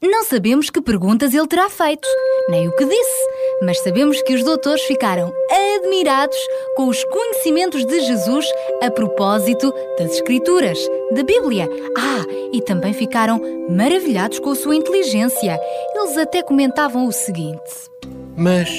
Não 0.00 0.24
sabemos 0.24 0.70
que 0.70 0.80
perguntas 0.80 1.34
ele 1.34 1.46
terá 1.48 1.68
feito, 1.68 2.06
nem 2.48 2.68
o 2.68 2.76
que 2.76 2.84
disse, 2.84 3.28
mas 3.62 3.80
sabemos 3.80 4.22
que 4.22 4.32
os 4.32 4.44
doutores 4.44 4.82
ficaram 4.82 5.32
admirados 5.50 6.36
com 6.76 6.86
os 6.86 7.02
conhecimentos 7.04 7.84
de 7.84 8.00
Jesus 8.00 8.46
a 8.80 8.90
propósito 8.90 9.74
das 9.98 10.12
Escrituras, 10.12 10.78
da 11.10 11.24
Bíblia. 11.24 11.68
Ah, 11.96 12.24
e 12.52 12.62
também 12.62 12.92
ficaram 12.92 13.40
maravilhados 13.68 14.38
com 14.38 14.50
a 14.50 14.54
sua 14.54 14.76
inteligência. 14.76 15.58
Eles 15.96 16.16
até 16.16 16.42
comentavam 16.42 17.06
o 17.06 17.12
seguinte: 17.12 17.90
Mas 18.36 18.70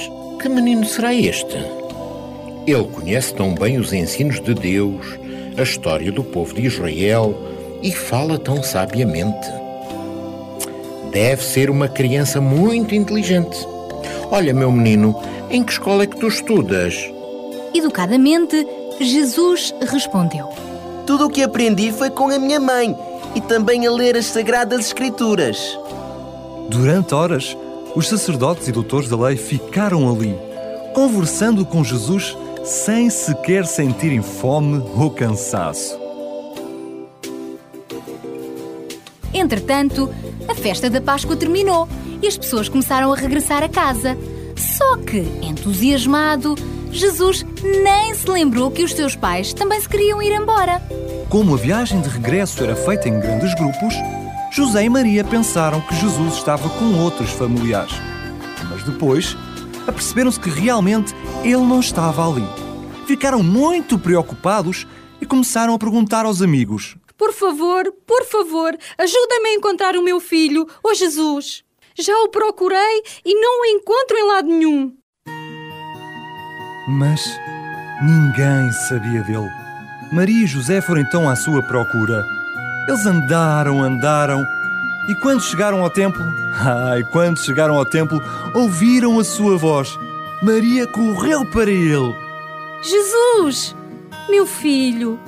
que 0.42 0.48
menino 0.48 0.86
será 0.86 1.14
este? 1.14 1.58
Ele 2.66 2.88
conhece 2.96 3.34
tão 3.34 3.54
bem 3.54 3.78
os 3.78 3.92
ensinos 3.92 4.40
de 4.40 4.54
Deus, 4.54 5.06
a 5.58 5.64
história 5.64 6.14
do 6.14 6.24
povo 6.24 6.54
de 6.54 6.66
Israel 6.66 7.36
e 7.82 7.92
fala 7.92 8.38
tão 8.38 8.62
sabiamente. 8.62 9.48
Deve 11.12 11.44
ser 11.44 11.70
uma 11.70 11.88
criança 11.88 12.40
muito 12.40 12.94
inteligente. 12.94 13.58
Olha, 14.32 14.54
meu 14.54 14.72
menino, 14.72 15.20
em 15.50 15.64
que 15.64 15.72
escola 15.72 16.04
é 16.04 16.08
que 16.08 16.18
tu 16.18 16.28
estudas? 16.28 17.12
Educadamente, 17.74 18.68
Jesus 19.00 19.74
respondeu: 19.82 20.50
Tudo 21.06 21.26
o 21.26 21.30
que 21.30 21.42
aprendi 21.42 21.92
foi 21.92 22.10
com 22.10 22.30
a 22.30 22.38
minha 22.38 22.60
mãe 22.60 22.96
e 23.36 23.42
também 23.42 23.88
a 23.88 23.92
ler 23.92 24.16
as 24.16 24.26
Sagradas 24.26 24.88
Escrituras. 24.88 25.78
Durante 26.68 27.16
horas, 27.16 27.58
os 27.96 28.08
sacerdotes 28.08 28.68
e 28.68 28.72
doutores 28.72 29.10
da 29.10 29.18
lei 29.18 29.36
ficaram 29.36 30.10
ali, 30.10 30.36
conversando 30.94 31.66
com 31.66 31.84
Jesus 31.84 32.38
sem 32.64 33.10
sequer 33.10 33.66
sentirem 33.66 34.22
fome 34.22 34.84
ou 34.96 35.10
cansaço. 35.10 35.99
Entretanto, 39.34 40.10
a 40.48 40.56
festa 40.56 40.90
da 40.90 41.02
Páscoa 41.02 41.36
terminou 41.36 41.88
e 42.22 42.28
as 42.28 42.38
pessoas 42.38 42.68
começaram 42.68 43.12
a 43.12 43.16
regressar 43.16 43.64
a 43.64 43.70
casa. 43.70 44.18
Só 44.56 44.98
que, 44.98 45.20
entusiasmado, 45.42 46.56
Jesus 46.92 47.46
nem 47.84 48.14
se 48.14 48.30
lembrou 48.30 48.72
que 48.72 48.84
os 48.84 48.94
seus 48.94 49.16
pais 49.16 49.54
também 49.54 49.80
se 49.80 49.88
queriam 49.88 50.22
ir 50.22 50.34
embora. 50.34 50.82
Como 51.30 51.54
a 51.54 51.58
viagem 51.58 52.02
de 52.02 52.10
regresso 52.10 52.64
era 52.64 52.76
feita 52.76 53.08
em 53.08 53.20
grandes 53.20 53.54
grupos, 53.54 53.94
José 54.52 54.84
e 54.84 54.90
Maria 54.90 55.24
pensaram 55.24 55.80
que 55.82 55.96
Jesus 55.96 56.34
estava 56.34 56.68
com 56.70 56.96
outros 57.00 57.30
familiares. 57.30 57.94
Mas 58.70 58.84
depois, 58.84 59.38
aperceberam-se 59.88 60.40
que 60.40 60.50
realmente 60.50 61.16
ele 61.44 61.64
não 61.64 61.80
estava 61.80 62.28
ali. 62.28 62.48
Ficaram 63.06 63.44
muito 63.44 63.98
preocupados 63.98 64.88
e 65.22 65.26
começaram 65.26 65.74
a 65.74 65.80
perguntar 65.80 66.26
aos 66.26 66.42
amigos: 66.42 66.96
Por 67.20 67.34
favor, 67.34 67.84
por 68.08 68.24
favor, 68.24 68.78
ajuda-me 68.98 69.50
a 69.50 69.54
encontrar 69.56 69.94
o 69.98 70.02
meu 70.02 70.22
filho, 70.22 70.66
ô 70.82 70.94
Jesus. 70.94 71.66
Já 72.00 72.18
o 72.22 72.30
procurei 72.30 73.04
e 73.26 73.36
não 73.36 73.62
o 73.62 73.66
encontro 73.66 74.18
em 74.18 74.26
lado 74.26 74.48
nenhum. 74.48 74.94
Mas 76.88 77.22
ninguém 78.02 78.72
sabia 78.88 79.22
dele. 79.24 79.50
Maria 80.14 80.46
e 80.46 80.48
José 80.48 80.80
foram 80.80 81.02
então 81.02 81.30
à 81.30 81.36
sua 81.36 81.62
procura. 81.62 82.26
Eles 82.88 83.06
andaram, 83.06 83.84
andaram, 83.84 84.42
e 85.10 85.16
quando 85.16 85.44
chegaram 85.44 85.84
ao 85.84 85.90
templo, 85.90 86.24
ai, 86.90 87.04
quando 87.12 87.44
chegaram 87.44 87.76
ao 87.76 87.86
templo, 87.86 88.18
ouviram 88.56 89.20
a 89.20 89.26
sua 89.26 89.58
voz. 89.58 90.00
Maria 90.42 90.88
correu 90.88 91.46
para 91.46 91.70
ele. 91.70 92.16
Jesus, 92.82 93.76
meu 94.30 94.48
filho, 94.48 95.20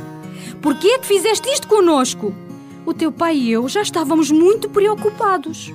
por 0.62 0.76
que 0.78 0.88
é 0.88 1.00
que 1.00 1.08
fizeste 1.08 1.50
isto 1.50 1.68
conosco? 1.68 2.34
O 2.86 2.94
teu 2.94 3.12
pai 3.12 3.36
e 3.36 3.52
eu 3.52 3.68
já 3.68 3.82
estávamos 3.82 4.32
muito 4.32 4.70
preocupados. 4.70 5.74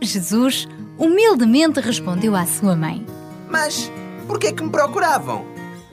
Jesus 0.00 0.68
humildemente 0.98 1.80
respondeu 1.80 2.34
à 2.34 2.46
sua 2.46 2.74
mãe: 2.74 3.06
Mas 3.48 3.90
por 4.26 4.38
que 4.38 4.48
é 4.48 4.52
que 4.52 4.62
me 4.62 4.70
procuravam? 4.70 5.44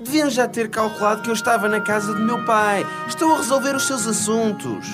Deviam 0.04 0.30
já 0.30 0.48
ter 0.48 0.70
calculado 0.70 1.22
que 1.22 1.30
eu 1.30 1.34
estava 1.34 1.68
na 1.68 1.82
casa 1.82 2.14
do 2.14 2.22
meu 2.22 2.44
pai. 2.46 2.86
Estou 3.08 3.34
a 3.34 3.38
resolver 3.38 3.76
os 3.76 3.86
seus 3.86 4.08
assuntos. 4.08 4.88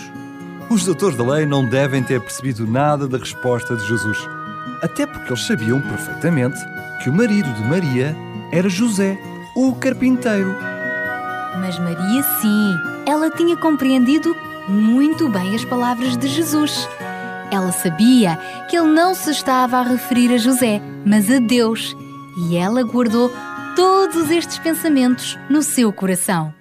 Os 0.70 0.84
doutores 0.84 1.16
da 1.16 1.24
lei 1.24 1.46
não 1.46 1.64
devem 1.64 2.02
ter 2.02 2.20
percebido 2.20 2.66
nada 2.66 3.08
da 3.08 3.20
resposta 3.20 3.76
de 3.76 3.88
Jesus, 3.88 4.18
até 4.82 5.06
porque 5.06 5.32
eles 5.32 5.46
sabiam 5.46 5.80
perfeitamente 5.80 6.58
que 7.04 7.10
o 7.10 7.14
marido 7.14 7.54
de 7.54 7.62
Maria 7.62 8.16
era 8.52 8.68
José, 8.68 9.16
o 9.56 9.76
carpinteiro. 9.76 10.56
Mas 11.60 11.78
Maria, 11.78 12.24
sim, 12.42 12.76
ela 13.06 13.30
tinha 13.30 13.56
compreendido 13.56 14.36
muito 14.68 15.30
bem 15.30 15.56
as 15.56 15.64
palavras 15.64 16.18
de 16.18 16.28
Jesus. 16.28 16.90
Ela 17.52 17.72
sabia 17.72 18.38
que 18.70 18.76
ele 18.76 18.88
não 18.88 19.14
se 19.14 19.30
estava 19.30 19.78
a 19.78 19.84
referir 19.84 20.34
a 20.34 20.38
José, 20.38 20.82
mas 21.06 21.30
a 21.30 21.40
Deus, 21.40 21.96
e 22.38 22.58
ela 22.58 22.84
guardou 22.84 23.32
todos 23.76 24.32
estes 24.32 24.58
pensamentos 24.58 25.38
no 25.50 25.62
seu 25.62 25.94
coração. 25.94 26.54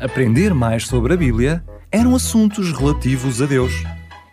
Aprender 0.00 0.54
mais 0.54 0.86
sobre 0.86 1.12
a 1.12 1.16
Bíblia 1.16 1.62
eram 1.92 2.14
assuntos 2.14 2.72
relativos 2.72 3.42
a 3.42 3.46
Deus. 3.46 3.72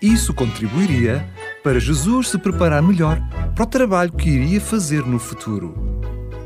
Isso 0.01 0.33
contribuiria 0.33 1.27
para 1.61 1.79
Jesus 1.79 2.29
se 2.29 2.37
preparar 2.37 2.81
melhor 2.81 3.19
para 3.53 3.63
o 3.63 3.67
trabalho 3.67 4.13
que 4.13 4.29
iria 4.29 4.61
fazer 4.61 5.05
no 5.05 5.19
futuro. 5.19 5.96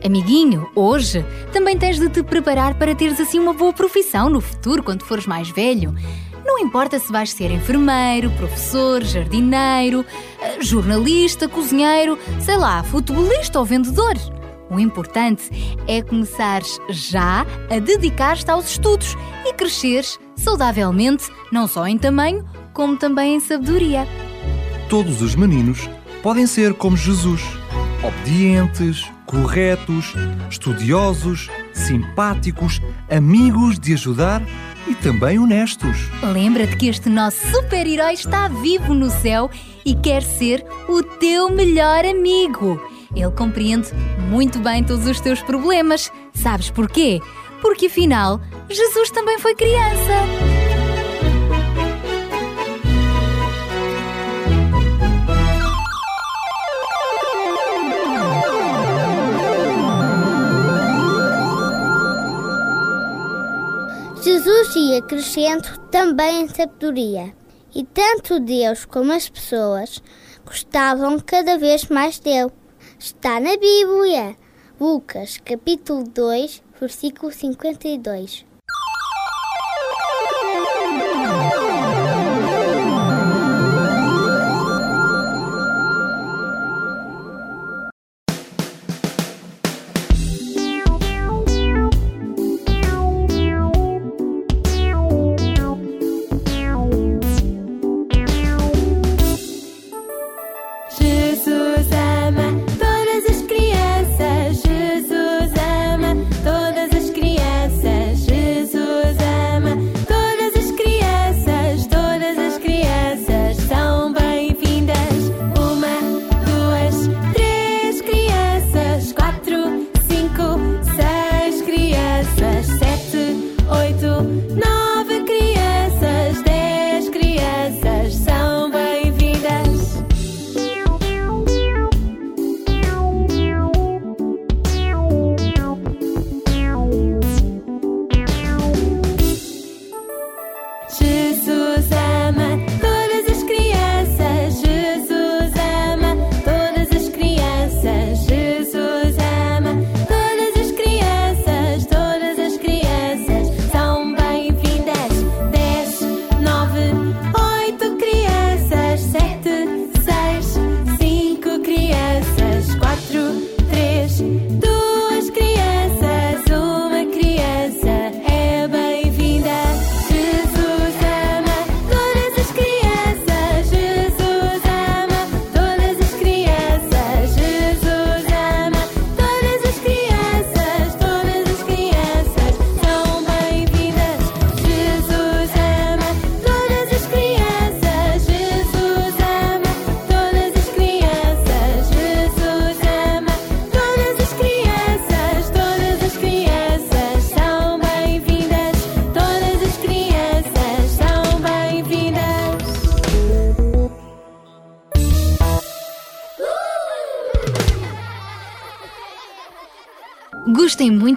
Amiguinho, 0.03 0.67
hoje 0.75 1.23
também 1.53 1.77
tens 1.77 1.99
de 1.99 2.09
te 2.09 2.23
preparar 2.23 2.73
para 2.73 2.95
teres 2.95 3.19
assim 3.19 3.37
uma 3.37 3.53
boa 3.53 3.71
profissão 3.71 4.29
no 4.29 4.41
futuro 4.41 4.81
quando 4.81 5.03
fores 5.03 5.27
mais 5.27 5.49
velho. 5.49 5.93
Não 6.43 6.57
importa 6.57 6.97
se 6.97 7.11
vais 7.11 7.31
ser 7.31 7.51
enfermeiro, 7.51 8.31
professor, 8.31 9.03
jardineiro, 9.03 10.03
eh, 10.41 10.61
jornalista, 10.61 11.47
cozinheiro, 11.47 12.17
sei 12.39 12.57
lá, 12.57 12.83
futebolista 12.83 13.59
ou 13.59 13.65
vendedor. 13.65 14.15
O 14.71 14.79
importante 14.79 15.49
é 15.87 16.01
começares 16.01 16.79
já 16.89 17.45
a 17.69 17.77
dedicar-te 17.77 18.49
aos 18.49 18.71
estudos 18.71 19.15
e 19.45 19.53
cresceres 19.53 20.17
saudavelmente, 20.35 21.29
não 21.51 21.67
só 21.67 21.85
em 21.85 21.97
tamanho, 21.97 22.43
como 22.73 22.97
também 22.97 23.35
em 23.35 23.39
sabedoria. 23.39 24.07
Todos 24.89 25.21
os 25.21 25.35
meninos 25.35 25.87
podem 26.23 26.47
ser 26.47 26.73
como 26.73 26.97
Jesus, 26.97 27.41
obedientes, 28.03 29.05
corretos, 29.31 30.13
estudiosos, 30.49 31.49
simpáticos, 31.71 32.81
amigos 33.09 33.79
de 33.79 33.93
ajudar 33.93 34.43
e 34.85 34.93
também 34.95 35.39
honestos. 35.39 36.09
Lembra-te 36.21 36.75
que 36.75 36.89
este 36.89 37.09
nosso 37.09 37.39
super-herói 37.47 38.13
está 38.13 38.49
vivo 38.49 38.93
no 38.93 39.09
céu 39.09 39.49
e 39.85 39.95
quer 39.95 40.21
ser 40.21 40.65
o 40.89 41.01
teu 41.01 41.49
melhor 41.49 42.03
amigo. 42.05 42.79
Ele 43.15 43.31
compreende 43.31 43.89
muito 44.29 44.59
bem 44.59 44.83
todos 44.83 45.07
os 45.07 45.21
teus 45.21 45.41
problemas. 45.41 46.11
Sabes 46.33 46.69
porquê? 46.69 47.21
Porque 47.61 47.85
afinal, 47.85 48.41
Jesus 48.69 49.11
também 49.11 49.39
foi 49.39 49.55
criança. 49.55 50.60
Ia 64.81 65.01
crescendo 65.01 65.77
também 65.91 66.41
em 66.41 66.47
sabedoria, 66.47 67.33
e 67.73 67.83
tanto 67.83 68.39
Deus 68.39 68.83
como 68.85 69.11
as 69.11 69.29
pessoas 69.29 70.01
gostavam 70.43 71.19
cada 71.19 71.57
vez 71.57 71.85
mais 71.87 72.19
dele. 72.19 72.51
Está 72.97 73.39
na 73.39 73.55
Bíblia, 73.57 74.35
Lucas, 74.79 75.37
capítulo 75.43 76.03
2, 76.03 76.63
versículo 76.79 77.31
52. 77.31 78.50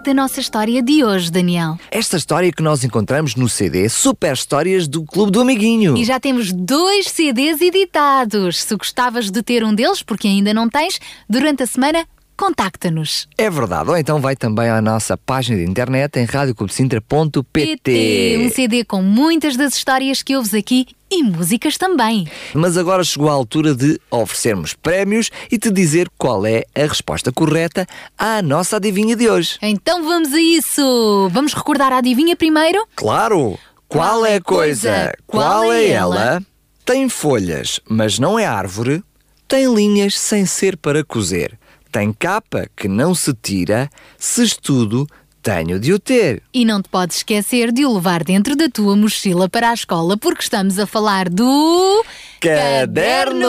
Muito 0.05 0.17
da 0.17 0.23
nossa 0.23 0.39
história 0.39 0.83
de 0.83 1.03
hoje, 1.03 1.31
Daniel. 1.31 1.79
Esta 1.91 2.19
história 2.19 2.53
que 2.53 2.63
nós 2.63 2.85
encontramos 2.85 3.37
no 3.37 3.49
CD 3.49 3.89
Super 3.89 4.35
Histórias 4.35 4.87
do 4.87 5.03
Clube 5.03 5.33
do 5.33 5.41
Amiguinho. 5.41 5.97
E 5.97 6.05
já 6.05 6.21
temos 6.21 6.53
dois 6.53 7.09
CDs 7.09 7.63
editados. 7.63 8.63
Se 8.65 8.77
gostavas 8.77 9.31
de 9.31 9.43
ter 9.43 9.65
um 9.65 9.75
deles, 9.75 10.03
porque 10.03 10.29
ainda 10.29 10.53
não 10.53 10.69
tens, 10.69 11.01
durante 11.27 11.63
a 11.63 11.67
semana, 11.67 12.07
contacta-nos. 12.37 13.29
É 13.37 13.49
verdade, 13.49 13.91
ou 13.91 13.97
então 13.97 14.21
vai 14.21 14.37
também 14.37 14.69
à 14.69 14.81
nossa 14.81 15.17
página 15.17 15.59
de 15.59 15.65
internet 15.65 16.19
em 16.19 16.25
radioclubsintra.pt. 16.25 17.45
PT, 17.53 18.39
um 18.41 18.51
CD 18.51 18.85
com 18.85 19.03
muitas 19.03 19.57
das 19.57 19.75
histórias 19.75 20.23
que 20.23 20.37
ouves 20.37 20.55
aqui 20.55 20.87
e 21.11 21.23
músicas 21.23 21.77
também. 21.79 22.29
Mas 22.53 22.77
agora 22.77 23.05
chegou 23.05 23.29
a 23.29 23.33
altura 23.33 23.75
de 23.75 24.01
oferecermos 24.11 24.75
prémios 24.75 25.31
e 25.51 25.59
te 25.59 25.71
dizer 25.71 26.11
qual 26.19 26.45
é 26.45 26.65
a 26.75 26.87
resposta 26.87 27.31
correta 27.31 27.87
à 28.19 28.43
nossa 28.43 28.77
adivinha 28.77 29.15
de 29.15 29.29
hoje. 29.29 29.57
Então 29.63 30.05
vamos 30.05 30.33
a 30.33 30.41
isso! 30.41 31.29
Vamos 31.33 31.55
recordar 31.55 31.93
a 31.93 31.99
adivinha 31.99 32.35
primeiro? 32.35 32.87
Claro! 32.97 33.59
Qual 33.89 34.27
é 34.27 34.37
a 34.37 34.41
coisa? 34.41 35.13
Qual 35.27 35.73
é 35.73 35.89
ela? 35.89 36.43
Tem 36.85 37.09
folhas, 37.09 37.81
mas 37.89 38.19
não 38.19 38.39
é 38.39 38.45
árvore. 38.45 39.03
Tem 39.47 39.73
linhas 39.73 40.19
sem 40.19 40.45
ser 40.45 40.77
para 40.77 41.05
cozer. 41.05 41.57
Tem 41.95 42.13
capa 42.13 42.69
que 42.77 42.89
não 42.89 43.15
se 43.15 43.33
tira. 43.33 43.89
Se 44.19 44.43
estudo, 44.43 45.07
tenho 45.41 45.79
de 45.79 45.93
o 45.93 45.99
ter. 46.01 46.43
E 46.53 46.65
não 46.65 46.83
te 46.83 46.89
podes 46.89 47.19
esquecer 47.19 47.71
de 47.71 47.87
o 47.87 47.95
levar 47.95 48.25
dentro 48.25 48.57
da 48.57 48.69
tua 48.69 48.97
mochila 48.97 49.49
para 49.49 49.71
a 49.71 49.75
escola, 49.75 50.17
porque 50.17 50.43
estamos 50.43 50.77
a 50.81 50.89
falar 50.89 51.29
do. 51.29 52.05
Caderno! 52.41 53.45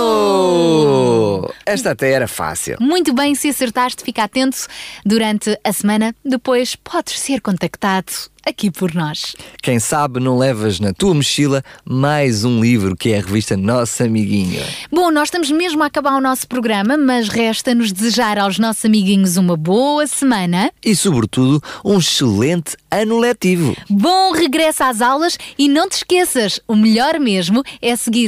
Esta 1.66 1.92
até 1.92 2.12
era 2.12 2.28
fácil. 2.28 2.78
Muito 2.80 3.14
bem, 3.14 3.36
se 3.36 3.50
acertaste, 3.50 4.04
fica 4.04 4.24
atento 4.24 4.68
durante 5.06 5.58
a 5.64 5.74
semana. 5.74 6.16
Depois 6.24 6.76
podes 6.76 7.20
ser 7.20 7.42
contactado 7.42 8.12
aqui 8.46 8.70
por 8.70 8.94
nós. 8.94 9.36
Quem 9.62 9.80
sabe 9.80 10.20
não 10.20 10.38
levas 10.38 10.80
na 10.80 10.94
tua 10.94 11.16
mochila 11.16 11.64
mais 11.84 12.46
um 12.46 12.62
livro 12.62 12.96
que 12.96 13.12
é 13.12 13.18
a 13.18 13.22
revista 13.22 13.58
Nosso 13.58 14.04
Amiguinho. 14.04 14.62
Bom, 14.92 15.10
nós 15.10 15.30
estamos 15.30 15.50
mesmo 15.50 15.82
a 15.82 15.88
acabar 15.88 16.16
o 16.16 16.22
nosso 16.22 16.48
programa, 16.48 16.96
mas 16.96 17.28
resta-nos 17.28 17.92
desejar 17.92 18.38
aos 18.38 18.60
nossos 18.60 18.86
amiguinhos 18.86 19.36
uma 19.38 19.58
boa 19.58 20.06
semana. 20.06 20.72
E, 20.84 20.96
sobretudo, 20.96 21.62
um 21.84 21.98
excelente 21.98 22.78
ano 22.92 23.18
letivo. 23.18 23.76
Bom 23.90 24.32
regresso 24.32 24.84
às 24.84 25.02
aulas 25.02 25.38
e 25.58 25.68
não 25.68 25.90
te 25.90 25.98
esqueças, 25.98 26.60
o 26.68 26.76
melhor 26.76 27.20
mesmo 27.20 27.64
é 27.82 27.96
seguir 27.96 28.26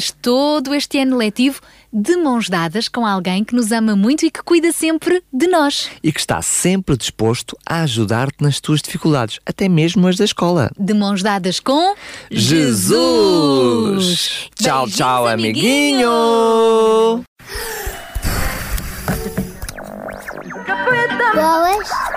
todo 0.48 0.74
este 0.74 0.98
ano 0.98 1.18
letivo 1.18 1.60
de 1.92 2.16
mãos 2.16 2.48
dadas 2.48 2.88
com 2.88 3.06
alguém 3.06 3.44
que 3.44 3.54
nos 3.54 3.70
ama 3.74 3.98
muito 3.98 4.26
e 4.26 4.32
que 4.32 4.42
cuida 4.42 4.72
sempre 4.72 5.22
de 5.32 5.46
nós. 5.48 5.90
E 6.02 6.10
que 6.12 6.20
está 6.22 6.42
sempre 6.42 6.96
disposto 6.96 7.58
a 7.68 7.82
ajudar-te 7.82 8.42
nas 8.42 8.62
tuas 8.62 8.82
dificuldades, 8.82 9.40
até 9.46 9.68
mesmo 9.68 10.08
as 10.08 10.16
da 10.16 10.24
escola. 10.24 10.72
De 10.80 10.94
mãos 10.94 11.22
dadas 11.22 11.60
com 11.60 11.96
Jesus! 12.32 12.90
Tchau, 14.56 14.86
Beijinhos, 14.86 14.96
tchau, 14.96 15.28
amiguinho! 15.28 16.08
Boas? 21.36 22.17